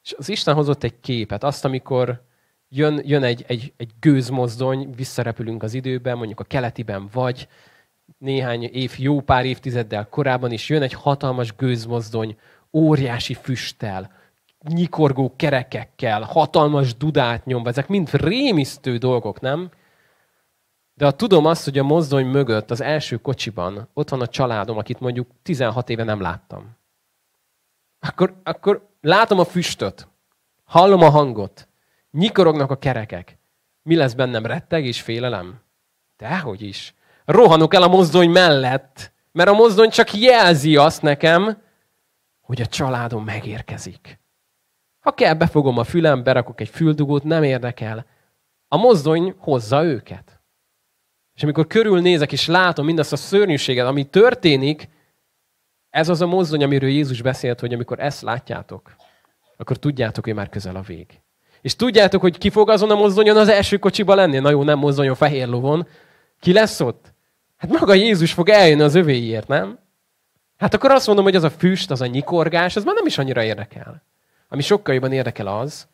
És 0.02 0.14
az 0.18 0.28
Isten 0.28 0.54
hozott 0.54 0.84
egy 0.84 1.00
képet, 1.00 1.44
azt, 1.44 1.64
amikor 1.64 2.24
jön, 2.68 3.00
jön 3.04 3.22
egy, 3.22 3.44
egy, 3.46 3.72
egy 3.76 3.90
gőzmozdony, 4.00 4.90
visszarepülünk 4.96 5.62
az 5.62 5.74
időben, 5.74 6.16
mondjuk 6.16 6.40
a 6.40 6.44
keletiben 6.44 7.08
vagy, 7.12 7.48
néhány 8.18 8.62
év, 8.62 8.94
jó 8.98 9.20
pár 9.20 9.44
évtizeddel 9.44 10.08
korábban 10.08 10.52
is 10.52 10.68
jön 10.68 10.82
egy 10.82 10.92
hatalmas 10.92 11.56
gőzmozdony, 11.56 12.38
óriási 12.72 13.34
füsttel, 13.34 14.12
nyikorgó 14.68 15.32
kerekekkel, 15.36 16.22
hatalmas 16.22 16.96
dudát 16.96 17.44
nyomva. 17.44 17.68
Ezek 17.68 17.88
mind 17.88 18.08
rémisztő 18.12 18.96
dolgok, 18.96 19.40
nem? 19.40 19.70
De 20.94 21.04
ha 21.04 21.10
tudom 21.10 21.46
azt, 21.46 21.64
hogy 21.64 21.78
a 21.78 21.82
mozdony 21.82 22.26
mögött, 22.26 22.70
az 22.70 22.80
első 22.80 23.16
kocsiban 23.16 23.88
ott 23.94 24.08
van 24.08 24.20
a 24.20 24.26
családom, 24.26 24.78
akit 24.78 25.00
mondjuk 25.00 25.28
16 25.42 25.90
éve 25.90 26.04
nem 26.04 26.20
láttam, 26.20 26.76
akkor, 28.00 28.34
akkor 28.42 28.88
látom 29.00 29.38
a 29.38 29.44
füstöt, 29.44 30.08
hallom 30.64 31.02
a 31.02 31.10
hangot, 31.10 31.68
nyikorognak 32.16 32.70
a 32.70 32.78
kerekek. 32.78 33.38
Mi 33.82 33.96
lesz 33.96 34.14
bennem 34.14 34.46
retteg 34.46 34.84
és 34.84 35.00
félelem? 35.00 35.60
Dehogy 36.16 36.62
is. 36.62 36.94
Rohanok 37.24 37.74
el 37.74 37.82
a 37.82 37.88
mozdony 37.88 38.30
mellett, 38.30 39.12
mert 39.32 39.48
a 39.48 39.52
mozdony 39.52 39.90
csak 39.90 40.14
jelzi 40.14 40.76
azt 40.76 41.02
nekem, 41.02 41.62
hogy 42.40 42.60
a 42.60 42.66
családom 42.66 43.24
megérkezik. 43.24 44.20
Ha 45.00 45.12
kell, 45.12 45.34
befogom 45.34 45.78
a 45.78 45.84
fülem, 45.84 46.22
berakok 46.22 46.60
egy 46.60 46.68
füldugót, 46.68 47.24
nem 47.24 47.42
érdekel. 47.42 48.06
A 48.68 48.76
mozdony 48.76 49.34
hozza 49.38 49.84
őket. 49.84 50.40
És 51.34 51.42
amikor 51.42 51.66
körülnézek 51.66 52.32
és 52.32 52.46
látom 52.46 52.84
mindazt 52.84 53.12
a 53.12 53.16
szörnyűséget, 53.16 53.86
ami 53.86 54.04
történik, 54.04 54.88
ez 55.90 56.08
az 56.08 56.20
a 56.20 56.26
mozdony, 56.26 56.62
amiről 56.62 56.90
Jézus 56.90 57.22
beszélt, 57.22 57.60
hogy 57.60 57.74
amikor 57.74 58.00
ezt 58.00 58.22
látjátok, 58.22 58.96
akkor 59.56 59.76
tudjátok, 59.76 60.24
hogy 60.24 60.34
már 60.34 60.48
közel 60.48 60.76
a 60.76 60.80
vég. 60.80 61.20
És 61.66 61.76
tudjátok, 61.76 62.20
hogy 62.20 62.38
ki 62.38 62.50
fog 62.50 62.70
azon 62.70 62.90
a 62.90 62.94
mozdonyon 62.94 63.36
az 63.36 63.48
első 63.48 63.76
kocsiba 63.78 64.14
lenni? 64.14 64.38
Na 64.38 64.50
jó, 64.50 64.62
nem 64.62 64.78
mozdonyon, 64.78 65.14
fehér 65.14 65.48
lovon. 65.48 65.86
Ki 66.40 66.52
lesz 66.52 66.80
ott? 66.80 67.12
Hát 67.56 67.70
maga 67.70 67.94
Jézus 67.94 68.32
fog 68.32 68.48
eljönni 68.48 68.82
az 68.82 68.94
övéért, 68.94 69.48
nem? 69.48 69.78
Hát 70.56 70.74
akkor 70.74 70.90
azt 70.90 71.06
mondom, 71.06 71.24
hogy 71.24 71.34
az 71.34 71.42
a 71.42 71.50
füst, 71.50 71.90
az 71.90 72.00
a 72.00 72.06
nyikorgás, 72.06 72.76
az 72.76 72.84
már 72.84 72.94
nem 72.94 73.06
is 73.06 73.18
annyira 73.18 73.42
érdekel. 73.42 74.02
Ami 74.48 74.62
sokkal 74.62 74.94
jobban 74.94 75.12
érdekel 75.12 75.46
az, 75.46 75.86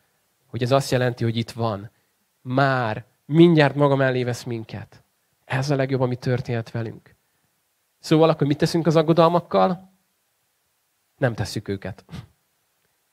hogy 0.47 0.61
ez 0.61 0.71
azt 0.71 0.91
jelenti, 0.91 1.23
hogy 1.23 1.37
itt 1.37 1.51
van. 1.51 1.91
Már 2.41 3.03
mindjárt 3.25 3.75
maga 3.75 3.95
mellé 3.95 4.23
vesz 4.23 4.43
minket. 4.43 5.03
Ez 5.45 5.69
a 5.69 5.75
legjobb, 5.75 6.01
ami 6.01 6.15
történhet 6.15 6.71
velünk. 6.71 7.15
Szóval 7.99 8.29
akkor 8.29 8.47
mit 8.47 8.57
teszünk 8.57 8.87
az 8.87 8.95
aggodalmakkal? 8.95 9.91
Nem 11.17 11.33
tesszük 11.33 11.67
őket. 11.67 12.05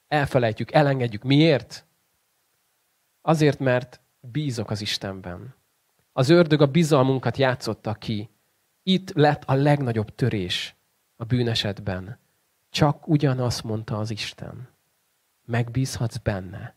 Elfelejtjük, 0.08 0.72
elengedjük. 0.72 1.22
Miért? 1.22 1.84
Azért, 3.22 3.58
mert 3.58 4.00
bízok 4.20 4.70
az 4.70 4.80
Istenben. 4.80 5.54
Az 6.12 6.28
ördög 6.28 6.60
a 6.60 6.66
bizalmunkat 6.66 7.36
játszotta 7.36 7.94
ki. 7.94 8.30
Itt 8.82 9.12
lett 9.12 9.44
a 9.44 9.54
legnagyobb 9.54 10.14
törés 10.14 10.74
a 11.16 11.24
bűnesetben. 11.24 12.18
Csak 12.70 13.08
ugyanazt 13.08 13.64
mondta 13.64 13.98
az 13.98 14.10
Isten. 14.10 14.68
Megbízhatsz 15.44 16.16
benne. 16.16 16.74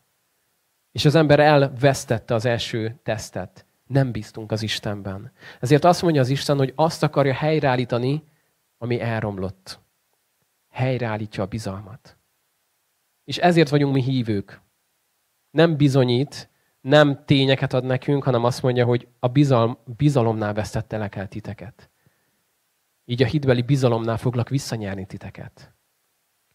És 0.92 1.04
az 1.04 1.14
ember 1.14 1.40
elvesztette 1.40 2.34
az 2.34 2.44
első 2.44 3.00
tesztet. 3.02 3.66
Nem 3.86 4.12
bíztunk 4.12 4.52
az 4.52 4.62
Istenben. 4.62 5.32
Ezért 5.60 5.84
azt 5.84 6.02
mondja 6.02 6.20
az 6.20 6.28
Isten, 6.28 6.56
hogy 6.56 6.72
azt 6.74 7.02
akarja 7.02 7.34
helyreállítani, 7.34 8.24
ami 8.78 9.00
elromlott. 9.00 9.80
Helyreállítja 10.70 11.42
a 11.42 11.46
bizalmat. 11.46 12.16
És 13.24 13.38
ezért 13.38 13.68
vagyunk 13.68 13.94
mi 13.94 14.02
hívők. 14.02 14.60
Nem 15.54 15.76
bizonyít, 15.76 16.48
nem 16.80 17.24
tényeket 17.24 17.72
ad 17.72 17.84
nekünk, 17.84 18.22
hanem 18.24 18.44
azt 18.44 18.62
mondja, 18.62 18.84
hogy 18.84 19.08
a 19.18 19.28
bizalom, 19.28 19.78
bizalomnál 19.96 20.54
vesztettelek 20.54 21.16
el 21.16 21.28
titeket. 21.28 21.90
Így 23.04 23.22
a 23.22 23.26
hitbeli 23.26 23.62
bizalomnál 23.62 24.16
foglak 24.16 24.48
visszanyerni 24.48 25.06
titeket. 25.06 25.72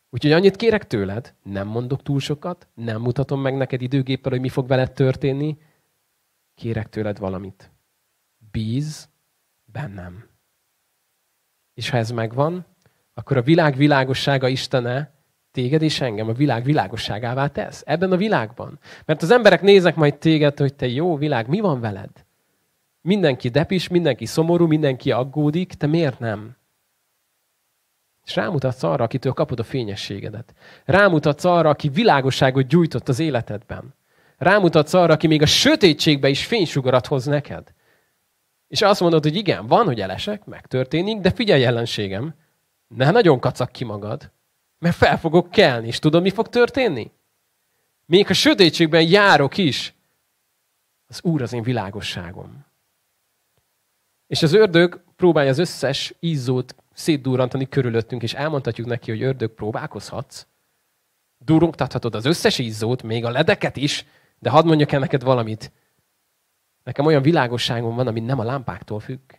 Úgyhogy 0.09 0.31
annyit 0.31 0.55
kérek 0.55 0.87
tőled, 0.87 1.35
nem 1.43 1.67
mondok 1.67 2.03
túl 2.03 2.19
sokat, 2.19 2.67
nem 2.73 3.01
mutatom 3.01 3.41
meg 3.41 3.55
neked 3.55 3.81
időgéppel, 3.81 4.31
hogy 4.31 4.41
mi 4.41 4.49
fog 4.49 4.67
veled 4.67 4.91
történni. 4.91 5.57
Kérek 6.55 6.89
tőled 6.89 7.19
valamit. 7.19 7.71
Bíz 8.51 9.09
bennem. 9.65 10.29
És 11.73 11.89
ha 11.89 11.97
ez 11.97 12.11
megvan, 12.11 12.65
akkor 13.13 13.37
a 13.37 13.41
világ 13.41 13.75
világossága 13.75 14.47
Istene 14.47 15.18
téged 15.59 15.81
és 15.81 16.01
engem 16.01 16.27
a 16.27 16.33
világ 16.33 16.63
világosságává 16.63 17.47
tesz. 17.47 17.83
Ebben 17.85 18.11
a 18.11 18.17
világban. 18.17 18.79
Mert 19.05 19.21
az 19.21 19.31
emberek 19.31 19.61
néznek 19.61 19.95
majd 19.95 20.17
téged, 20.17 20.59
hogy 20.59 20.73
te 20.73 20.87
jó 20.87 21.17
világ, 21.17 21.47
mi 21.47 21.59
van 21.59 21.79
veled? 21.79 22.09
Mindenki 23.01 23.49
depis, 23.49 23.87
mindenki 23.87 24.25
szomorú, 24.25 24.67
mindenki 24.67 25.11
aggódik, 25.11 25.73
te 25.73 25.87
miért 25.87 26.19
nem? 26.19 26.57
És 28.25 28.35
rámutatsz 28.35 28.83
arra, 28.83 29.03
akitől 29.03 29.33
kapod 29.33 29.59
a 29.59 29.63
fényességedet. 29.63 30.53
Rámutatsz 30.85 31.43
arra, 31.43 31.69
aki 31.69 31.89
világosságot 31.89 32.67
gyújtott 32.67 33.09
az 33.09 33.19
életedben. 33.19 33.95
Rámutatsz 34.37 34.93
arra, 34.93 35.13
aki 35.13 35.27
még 35.27 35.41
a 35.41 35.45
sötétségbe 35.45 36.29
is 36.29 36.45
fénysugarat 36.45 37.07
hoz 37.07 37.25
neked. 37.25 37.73
És 38.67 38.81
azt 38.81 38.99
mondod, 38.99 39.23
hogy 39.23 39.35
igen, 39.35 39.67
van, 39.67 39.85
hogy 39.85 40.01
elesek, 40.01 40.45
megtörténik, 40.45 41.19
de 41.19 41.31
figyelj 41.31 41.65
ellenségem, 41.65 42.33
ne 42.87 43.11
nagyon 43.11 43.39
kacak 43.39 43.71
ki 43.71 43.83
magad, 43.83 44.31
mert 44.79 44.95
fel 44.95 45.19
fogok 45.19 45.51
kelni, 45.51 45.87
és 45.87 45.99
tudod, 45.99 46.21
mi 46.21 46.29
fog 46.29 46.47
történni? 46.47 47.11
Még 48.05 48.29
a 48.29 48.33
sötétségben 48.33 49.07
járok 49.07 49.57
is, 49.57 49.93
az 51.07 51.23
Úr 51.23 51.41
az 51.41 51.53
én 51.53 51.63
világosságom. 51.63 52.65
És 54.27 54.43
az 54.43 54.53
ördög 54.53 55.03
próbálja 55.15 55.49
az 55.49 55.57
összes 55.57 56.13
izzót 56.19 56.75
szétdurrantani 56.93 57.69
körülöttünk, 57.69 58.23
és 58.23 58.33
elmondhatjuk 58.33 58.87
neki, 58.87 59.11
hogy 59.11 59.21
ördög, 59.21 59.53
próbálkozhatsz. 59.53 60.47
Durrogtathatod 61.37 62.15
az 62.15 62.25
összes 62.25 62.59
izzót, 62.59 63.03
még 63.03 63.25
a 63.25 63.29
ledeket 63.29 63.77
is, 63.77 64.05
de 64.39 64.49
hadd 64.49 64.65
mondjak 64.65 64.91
el 64.91 64.99
neked 64.99 65.23
valamit. 65.23 65.71
Nekem 66.83 67.05
olyan 67.05 67.21
világosságom 67.21 67.95
van, 67.95 68.07
ami 68.07 68.19
nem 68.19 68.39
a 68.39 68.43
lámpáktól 68.43 68.99
függ. 68.99 69.33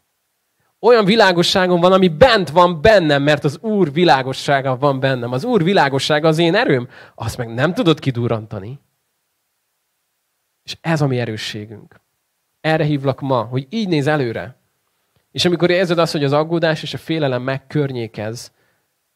Olyan 0.81 1.05
világosságom 1.05 1.81
van, 1.81 1.93
ami 1.93 2.09
bent 2.09 2.51
van 2.51 2.81
bennem, 2.81 3.23
mert 3.23 3.45
az 3.45 3.59
Úr 3.59 3.93
világossága 3.93 4.77
van 4.77 5.01
bennem. 5.01 5.33
Az 5.33 5.45
Úr 5.45 5.63
világossága 5.63 6.29
az 6.29 6.39
én 6.39 6.55
erőm, 6.55 6.89
azt 7.15 7.37
meg 7.37 7.55
nem 7.55 7.75
tudod 7.75 7.99
kidurrantani. 7.99 8.81
És 10.63 10.77
ez 10.81 11.01
a 11.01 11.07
mi 11.07 11.19
erősségünk. 11.19 12.01
Erre 12.61 12.85
hívlak 12.85 13.21
ma, 13.21 13.43
hogy 13.43 13.67
így 13.71 13.89
néz 13.89 14.07
előre. 14.07 14.57
És 15.31 15.45
amikor 15.45 15.71
érzed 15.71 15.99
azt, 15.99 16.13
hogy 16.13 16.25
az 16.25 16.33
aggódás 16.33 16.83
és 16.83 16.95
a 16.95 16.99
félelem 16.99 17.43
megkörnyékez, 17.43 18.53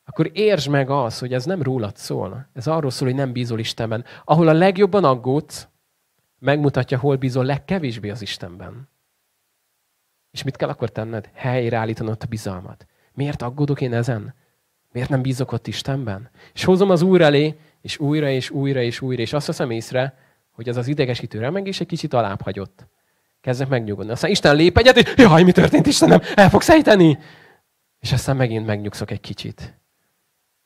akkor 0.05 0.31
értsd 0.33 0.69
meg 0.69 0.91
azt, 0.91 1.21
hogy 1.21 1.33
ez 1.33 1.45
nem 1.45 1.63
rólad 1.63 1.97
szól. 1.97 2.49
Ez 2.53 2.67
arról 2.67 2.91
szól, 2.91 3.09
hogy 3.09 3.17
nem 3.17 3.33
bízol 3.33 3.59
Istenben. 3.59 4.05
Ahol 4.25 4.49
a 4.49 4.53
legjobban 4.53 5.05
aggódsz, 5.05 5.69
megmutatja, 6.39 6.99
hol 6.99 7.17
bízol 7.17 7.45
legkevésbé 7.45 8.11
az 8.11 8.23
Istenben. 8.23 8.89
És 10.35 10.43
mit 10.43 10.57
kell 10.57 10.69
akkor 10.69 10.91
tenned? 10.91 11.31
Helyreállítanod 11.35 12.17
a 12.21 12.27
bizalmat. 12.27 12.87
Miért 13.13 13.43
aggódok 13.43 13.81
én 13.81 13.95
ezen? 13.95 14.35
Miért 14.93 15.09
nem 15.09 15.23
bízok 15.23 15.53
ott 15.53 15.67
Istenben? 15.67 16.31
És 16.55 16.65
hozom 16.65 16.91
az 16.91 17.03
Úr 17.03 17.21
elé, 17.21 17.59
és 17.81 17.99
újra, 17.99 18.29
és 18.29 18.51
újra, 18.51 18.83
és 18.83 19.01
újra, 19.01 19.23
és 19.23 19.33
azt 19.33 19.47
veszem 19.47 19.71
észre, 19.71 20.19
hogy 20.51 20.69
az 20.69 20.77
az 20.77 20.87
idegesítő 20.87 21.39
remegés 21.39 21.81
egy 21.81 21.87
kicsit 21.87 22.15
alább 22.15 22.41
hagyott. 22.41 22.87
Kezdek 23.41 23.69
megnyugodni. 23.69 24.13
Aztán 24.13 24.31
Isten 24.31 24.57
lép 24.57 24.79
egyet, 24.79 24.97
és 24.97 25.15
jaj, 25.17 25.43
mi 25.43 25.53
történt 25.53 25.87
Istenem? 25.87 26.21
El 26.35 26.51
fogsz 26.51 26.69
ejteni? 26.69 27.19
És 28.01 28.13
aztán 28.13 28.37
megint 28.37 28.67
megnyugszok 28.67 29.11
egy 29.11 29.21
kicsit. 29.21 29.79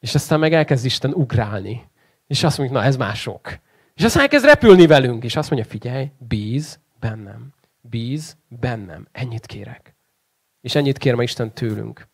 És 0.01 0.15
aztán 0.15 0.39
meg 0.39 0.53
elkezd 0.53 0.85
Isten 0.85 1.13
ugrálni. 1.13 1.89
És 2.27 2.45
azt 2.45 2.59
mondjuk, 2.59 2.79
na 2.79 2.85
ez 2.87 2.97
már 2.97 3.17
sok. 3.17 3.59
És 3.95 4.05
aztán 4.05 4.23
elkezd 4.23 4.45
repülni 4.45 4.87
velünk. 4.87 5.25
És 5.25 5.37
azt 5.37 5.51
mondja, 5.51 5.71
figyelj, 5.71 6.11
bíz 6.19 6.79
bennem. 7.01 7.57
Bíz 7.81 8.37
bennem. 8.49 9.09
Ennyit 9.13 9.47
kérek. 9.47 9.97
És 10.61 10.75
ennyit 10.75 10.99
kér 10.99 11.15
ma 11.15 11.23
Isten 11.23 11.53
tőlünk. 11.53 12.09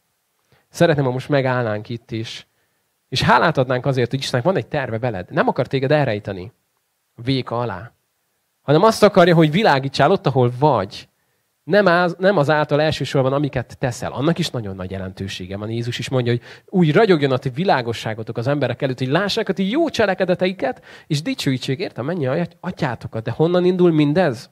Szeretném, 0.69 1.05
ha 1.05 1.11
most 1.11 1.29
megállnánk 1.29 1.89
itt 1.89 2.11
is, 2.11 2.47
és 3.09 3.23
hálát 3.23 3.59
adnánk 3.59 3.87
azért, 3.87 4.11
hogy 4.11 4.19
Istennek 4.19 4.47
van 4.47 4.57
egy 4.57 4.67
terve 4.67 4.99
veled. 4.99 5.31
Nem 5.31 5.49
akar 5.49 5.67
téged 5.67 5.93
elrejteni. 5.93 6.53
Véka 7.15 7.59
alá 7.59 7.95
hanem 8.65 8.83
azt 8.83 9.03
akarja, 9.03 9.35
hogy 9.35 9.51
világítsál 9.51 10.11
ott, 10.11 10.27
ahol 10.27 10.53
vagy. 10.59 11.09
Nem 11.65 11.87
az, 11.87 12.17
nem 12.19 12.37
az 12.37 12.51
által 12.51 12.81
elsősorban, 12.81 13.33
amiket 13.33 13.79
teszel. 13.79 14.13
Annak 14.13 14.39
is 14.39 14.51
nagyon 14.51 14.77
nagy 14.77 14.91
jelentősége 14.91 15.57
van. 15.57 15.71
Jézus 15.71 15.99
is 15.99 16.09
mondja, 16.09 16.33
hogy 16.33 16.43
úgy 16.67 16.93
ragyogjon 16.93 17.33
a 17.33 17.39
ti 17.39 17.49
világosságotok 17.49 18.37
az 18.37 18.47
emberek 18.47 18.83
előtt, 18.83 18.99
hogy 18.99 19.09
lássák 19.09 19.49
a 19.49 19.53
ti 19.53 19.71
jó 19.71 19.89
cselekedeteiket, 19.89 20.83
és 21.07 21.23
dicsőítsék, 21.23 21.79
értem, 21.79 22.05
mennyi 22.05 22.29
atyátokat. 22.61 23.23
De 23.23 23.31
honnan 23.31 23.65
indul 23.65 23.93
mindez? 23.93 24.51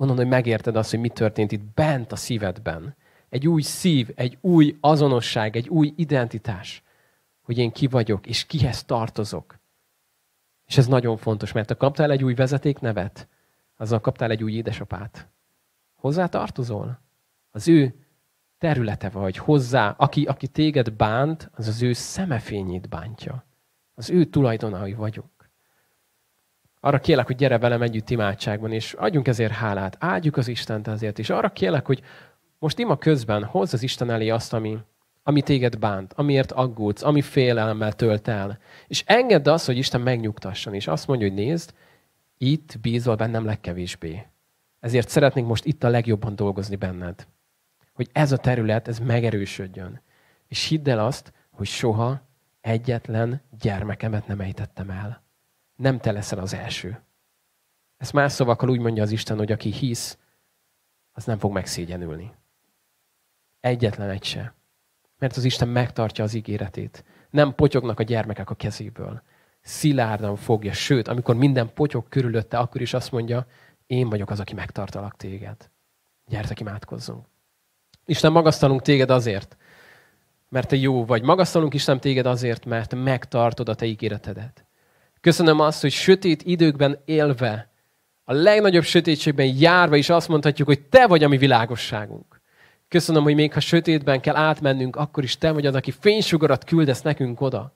Onnan, 0.00 0.16
hogy 0.16 0.28
megérted 0.28 0.76
azt, 0.76 0.90
hogy 0.90 1.00
mi 1.00 1.08
történt 1.08 1.52
itt 1.52 1.62
bent 1.74 2.12
a 2.12 2.16
szívedben. 2.16 2.96
Egy 3.28 3.48
új 3.48 3.62
szív, 3.62 4.10
egy 4.14 4.38
új 4.40 4.76
azonosság, 4.80 5.56
egy 5.56 5.68
új 5.68 5.92
identitás. 5.96 6.82
Hogy 7.42 7.58
én 7.58 7.70
ki 7.70 7.86
vagyok, 7.86 8.26
és 8.26 8.46
kihez 8.46 8.84
tartozok. 8.84 9.58
És 10.66 10.78
ez 10.78 10.86
nagyon 10.86 11.16
fontos, 11.16 11.52
mert 11.52 11.68
ha 11.68 11.76
kaptál 11.76 12.10
egy 12.10 12.24
új 12.24 12.34
vezetéknevet, 12.34 13.28
azzal 13.76 14.00
kaptál 14.00 14.30
egy 14.30 14.42
új 14.42 14.52
édesapát. 14.52 15.28
Hozzá 15.94 16.26
tartozol? 16.26 17.00
Az 17.50 17.68
ő 17.68 17.94
területe 18.58 19.08
vagy, 19.08 19.36
hozzá, 19.36 19.94
aki, 19.98 20.24
aki 20.24 20.48
téged 20.48 20.92
bánt, 20.92 21.50
az 21.54 21.68
az 21.68 21.82
ő 21.82 21.92
szemefényét 21.92 22.88
bántja. 22.88 23.44
Az 23.94 24.10
ő 24.10 24.24
tulajdonai 24.24 24.92
vagyunk. 24.94 25.37
Arra 26.80 26.98
kérlek, 26.98 27.26
hogy 27.26 27.36
gyere 27.36 27.58
velem 27.58 27.82
együtt 27.82 28.10
imádságban, 28.10 28.72
és 28.72 28.92
adjunk 28.92 29.28
ezért 29.28 29.52
hálát. 29.52 29.96
Áldjuk 30.00 30.36
az 30.36 30.48
Istent 30.48 30.88
ezért, 30.88 31.18
és 31.18 31.30
arra 31.30 31.48
kérlek, 31.48 31.86
hogy 31.86 32.02
most 32.58 32.78
ima 32.78 32.96
közben 32.96 33.44
hozz 33.44 33.72
az 33.72 33.82
Isten 33.82 34.10
elé 34.10 34.28
azt, 34.28 34.52
ami, 34.52 34.78
ami 35.22 35.42
téged 35.42 35.78
bánt, 35.78 36.12
amiért 36.12 36.52
aggódsz, 36.52 37.02
ami 37.02 37.22
félelemmel 37.22 37.92
tölt 37.92 38.28
el. 38.28 38.58
És 38.86 39.02
engedd 39.06 39.48
azt, 39.48 39.66
hogy 39.66 39.76
Isten 39.76 40.00
megnyugtasson, 40.00 40.74
és 40.74 40.86
azt 40.86 41.06
mondja, 41.06 41.26
hogy 41.26 41.36
nézd, 41.36 41.72
itt 42.38 42.78
bízol 42.80 43.14
bennem 43.14 43.44
legkevésbé. 43.44 44.26
Ezért 44.80 45.08
szeretnénk 45.08 45.48
most 45.48 45.64
itt 45.64 45.84
a 45.84 45.88
legjobban 45.88 46.36
dolgozni 46.36 46.76
benned. 46.76 47.26
Hogy 47.92 48.08
ez 48.12 48.32
a 48.32 48.36
terület, 48.36 48.88
ez 48.88 48.98
megerősödjön. 48.98 50.00
És 50.48 50.64
hidd 50.64 50.88
el 50.88 50.98
azt, 50.98 51.32
hogy 51.50 51.66
soha 51.66 52.20
egyetlen 52.60 53.42
gyermekemet 53.60 54.26
nem 54.26 54.40
ejtettem 54.40 54.90
el. 54.90 55.22
Nem 55.78 55.98
te 55.98 56.12
leszel 56.12 56.38
az 56.38 56.54
első. 56.54 57.02
Ezt 57.96 58.12
más 58.12 58.32
szavakkal 58.32 58.68
úgy 58.68 58.80
mondja 58.80 59.02
az 59.02 59.10
Isten, 59.10 59.36
hogy 59.36 59.52
aki 59.52 59.72
hisz, 59.72 60.18
az 61.12 61.24
nem 61.24 61.38
fog 61.38 61.52
megszégyenülni. 61.52 62.34
Egyetlen 63.60 64.10
egy 64.10 64.24
se. 64.24 64.54
Mert 65.18 65.36
az 65.36 65.44
Isten 65.44 65.68
megtartja 65.68 66.24
az 66.24 66.34
ígéretét. 66.34 67.04
Nem 67.30 67.54
potyognak 67.54 67.98
a 67.98 68.02
gyermekek 68.02 68.50
a 68.50 68.54
kezéből. 68.54 69.22
Szilárdan 69.60 70.36
fogja, 70.36 70.72
sőt, 70.72 71.08
amikor 71.08 71.36
minden 71.36 71.72
potyog 71.72 72.08
körülötte, 72.08 72.58
akkor 72.58 72.80
is 72.80 72.94
azt 72.94 73.12
mondja, 73.12 73.46
én 73.86 74.08
vagyok 74.08 74.30
az, 74.30 74.40
aki 74.40 74.54
megtartalak 74.54 75.16
téged. 75.16 75.70
Gyertek, 76.26 76.60
imádkozzunk. 76.60 77.26
Isten, 78.04 78.32
magasztalunk 78.32 78.82
téged 78.82 79.10
azért, 79.10 79.56
mert 80.48 80.68
te 80.68 80.76
jó 80.76 81.04
vagy. 81.04 81.22
Magasztalunk 81.22 81.74
Isten 81.74 82.00
téged 82.00 82.26
azért, 82.26 82.64
mert 82.64 82.94
megtartod 82.94 83.68
a 83.68 83.74
te 83.74 83.86
ígéretedet. 83.86 84.67
Köszönöm 85.20 85.60
azt, 85.60 85.80
hogy 85.80 85.92
sötét 85.92 86.42
időkben 86.42 86.98
élve, 87.04 87.68
a 88.30 88.32
legnagyobb 88.32 88.84
sötétségben 88.84 89.54
járva 89.58 89.96
is 89.96 90.08
azt 90.10 90.28
mondhatjuk, 90.28 90.68
hogy 90.68 90.80
te 90.80 91.06
vagy 91.06 91.24
a 91.24 91.28
mi 91.28 91.36
világosságunk. 91.36 92.40
Köszönöm, 92.88 93.22
hogy 93.22 93.34
még 93.34 93.52
ha 93.52 93.60
sötétben 93.60 94.20
kell 94.20 94.36
átmennünk, 94.36 94.96
akkor 94.96 95.22
is 95.22 95.38
te 95.38 95.50
vagy 95.50 95.66
az, 95.66 95.74
aki 95.74 95.90
fénysugarat 95.90 96.64
küldesz 96.64 97.02
nekünk 97.02 97.40
oda. 97.40 97.72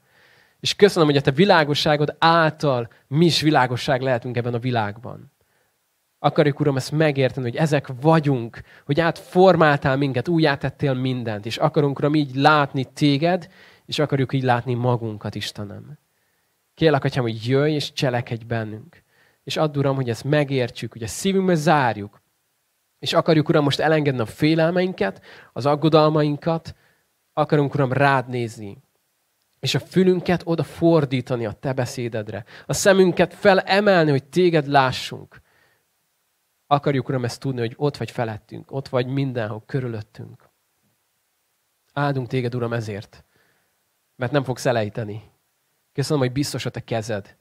És 0.60 0.74
köszönöm, 0.74 1.08
hogy 1.08 1.16
a 1.16 1.20
te 1.20 1.30
világosságod 1.30 2.16
által 2.18 2.88
mi 3.08 3.24
is 3.24 3.40
világosság 3.40 4.00
lehetünk 4.00 4.36
ebben 4.36 4.54
a 4.54 4.58
világban. 4.58 5.32
Akarjuk, 6.18 6.60
Uram, 6.60 6.76
ezt 6.76 6.92
megérteni, 6.92 7.48
hogy 7.50 7.58
ezek 7.58 7.88
vagyunk, 8.00 8.60
hogy 8.84 9.00
átformáltál 9.00 9.96
minket, 9.96 10.28
újjátettél 10.28 10.94
mindent, 10.94 11.46
és 11.46 11.56
akarunk, 11.56 11.98
Uram, 11.98 12.14
így 12.14 12.34
látni 12.34 12.84
téged, 12.84 13.48
és 13.86 13.98
akarjuk 13.98 14.32
így 14.32 14.42
látni 14.42 14.74
magunkat, 14.74 15.34
Istenem. 15.34 15.98
Kérlek, 16.82 17.04
Atyám, 17.04 17.24
hogy 17.24 17.46
jöjj 17.46 17.74
és 17.74 17.92
cselekedj 17.92 18.44
bennünk. 18.44 19.02
És 19.44 19.56
add, 19.56 19.76
Uram, 19.76 19.94
hogy 19.94 20.08
ezt 20.08 20.24
megértsük, 20.24 20.92
hogy 20.92 21.02
a 21.02 21.06
szívünkbe 21.06 21.54
zárjuk, 21.54 22.22
és 22.98 23.12
akarjuk, 23.12 23.48
Uram, 23.48 23.64
most 23.64 23.80
elengedni 23.80 24.20
a 24.20 24.26
félelmeinket, 24.26 25.22
az 25.52 25.66
aggodalmainkat, 25.66 26.74
akarunk, 27.32 27.74
Uram, 27.74 27.92
rád 27.92 28.28
nézni, 28.28 28.82
és 29.60 29.74
a 29.74 29.78
fülünket 29.78 30.42
oda 30.44 30.62
fordítani 30.62 31.46
a 31.46 31.52
Te 31.52 31.72
beszédedre, 31.72 32.44
a 32.66 32.72
szemünket 32.72 33.34
felemelni, 33.34 34.10
hogy 34.10 34.24
Téged 34.24 34.66
lássunk, 34.66 35.40
Akarjuk, 36.66 37.08
Uram, 37.08 37.24
ezt 37.24 37.40
tudni, 37.40 37.60
hogy 37.60 37.74
ott 37.76 37.96
vagy 37.96 38.10
felettünk, 38.10 38.72
ott 38.72 38.88
vagy 38.88 39.06
mindenhol 39.06 39.62
körülöttünk. 39.66 40.50
Áldunk 41.92 42.28
téged, 42.28 42.54
Uram, 42.54 42.72
ezért, 42.72 43.24
mert 44.16 44.32
nem 44.32 44.44
fogsz 44.44 44.66
elejteni. 44.66 45.30
Köszönöm, 45.92 46.22
hogy 46.22 46.32
biztos 46.32 46.66
a 46.66 46.70
te 46.70 46.80
kezed. 46.80 47.36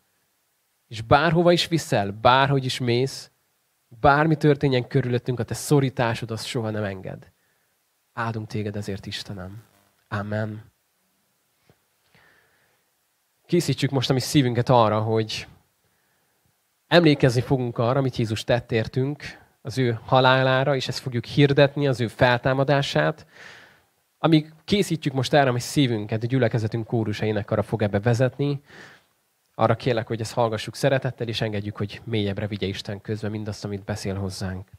És 0.88 1.02
bárhova 1.02 1.52
is 1.52 1.68
viszel, 1.68 2.12
bárhogy 2.12 2.66
is 2.66 2.80
mész, 2.80 3.32
bármi 3.88 4.36
történjen 4.36 4.88
körülöttünk, 4.88 5.40
a 5.40 5.44
te 5.44 5.54
szorításod 5.54 6.32
az 6.32 6.44
soha 6.44 6.70
nem 6.70 6.84
enged. 6.84 7.32
Áldunk 8.14 8.48
téged 8.48 8.76
ezért, 8.76 9.06
Istenem. 9.06 9.64
Amen. 10.08 10.72
Készítsük 13.46 13.90
most 13.90 14.10
a 14.10 14.14
mi 14.14 14.20
szívünket 14.20 14.70
arra, 14.70 15.02
hogy 15.02 15.48
Emlékezni 16.92 17.42
fogunk 17.42 17.78
arra, 17.78 18.00
amit 18.00 18.16
Jézus 18.16 18.44
tett 18.44 18.72
értünk, 18.72 19.24
az 19.62 19.78
ő 19.78 20.00
halálára, 20.06 20.76
és 20.76 20.88
ezt 20.88 21.00
fogjuk 21.00 21.26
hirdetni, 21.26 21.88
az 21.88 22.00
ő 22.02 22.08
feltámadását. 22.08 23.26
Amíg 24.24 24.54
készítjük 24.66 25.14
most 25.14 25.34
erre, 25.34 25.50
hogy 25.50 25.62
szívünket, 25.62 26.24
a 26.24 26.26
gyülekezetünk 26.26 26.88
kórusainak 26.88 27.52
arra 27.52 27.64
fog 27.64 27.82
ebbe 27.82 28.00
vezetni, 28.00 28.62
arra 29.56 29.76
kérlek, 29.76 30.08
hogy 30.08 30.22
ezt 30.22 30.34
hallgassuk 30.34 30.76
szeretettel, 30.76 31.28
és 31.28 31.42
engedjük, 31.42 31.78
hogy 31.78 32.02
mélyebbre 32.04 32.48
vigye 32.48 32.68
Isten 32.68 33.02
közben 33.02 33.32
mindazt, 33.32 33.66
amit 33.66 33.84
beszél 33.84 34.16
hozzánk. 34.16 34.70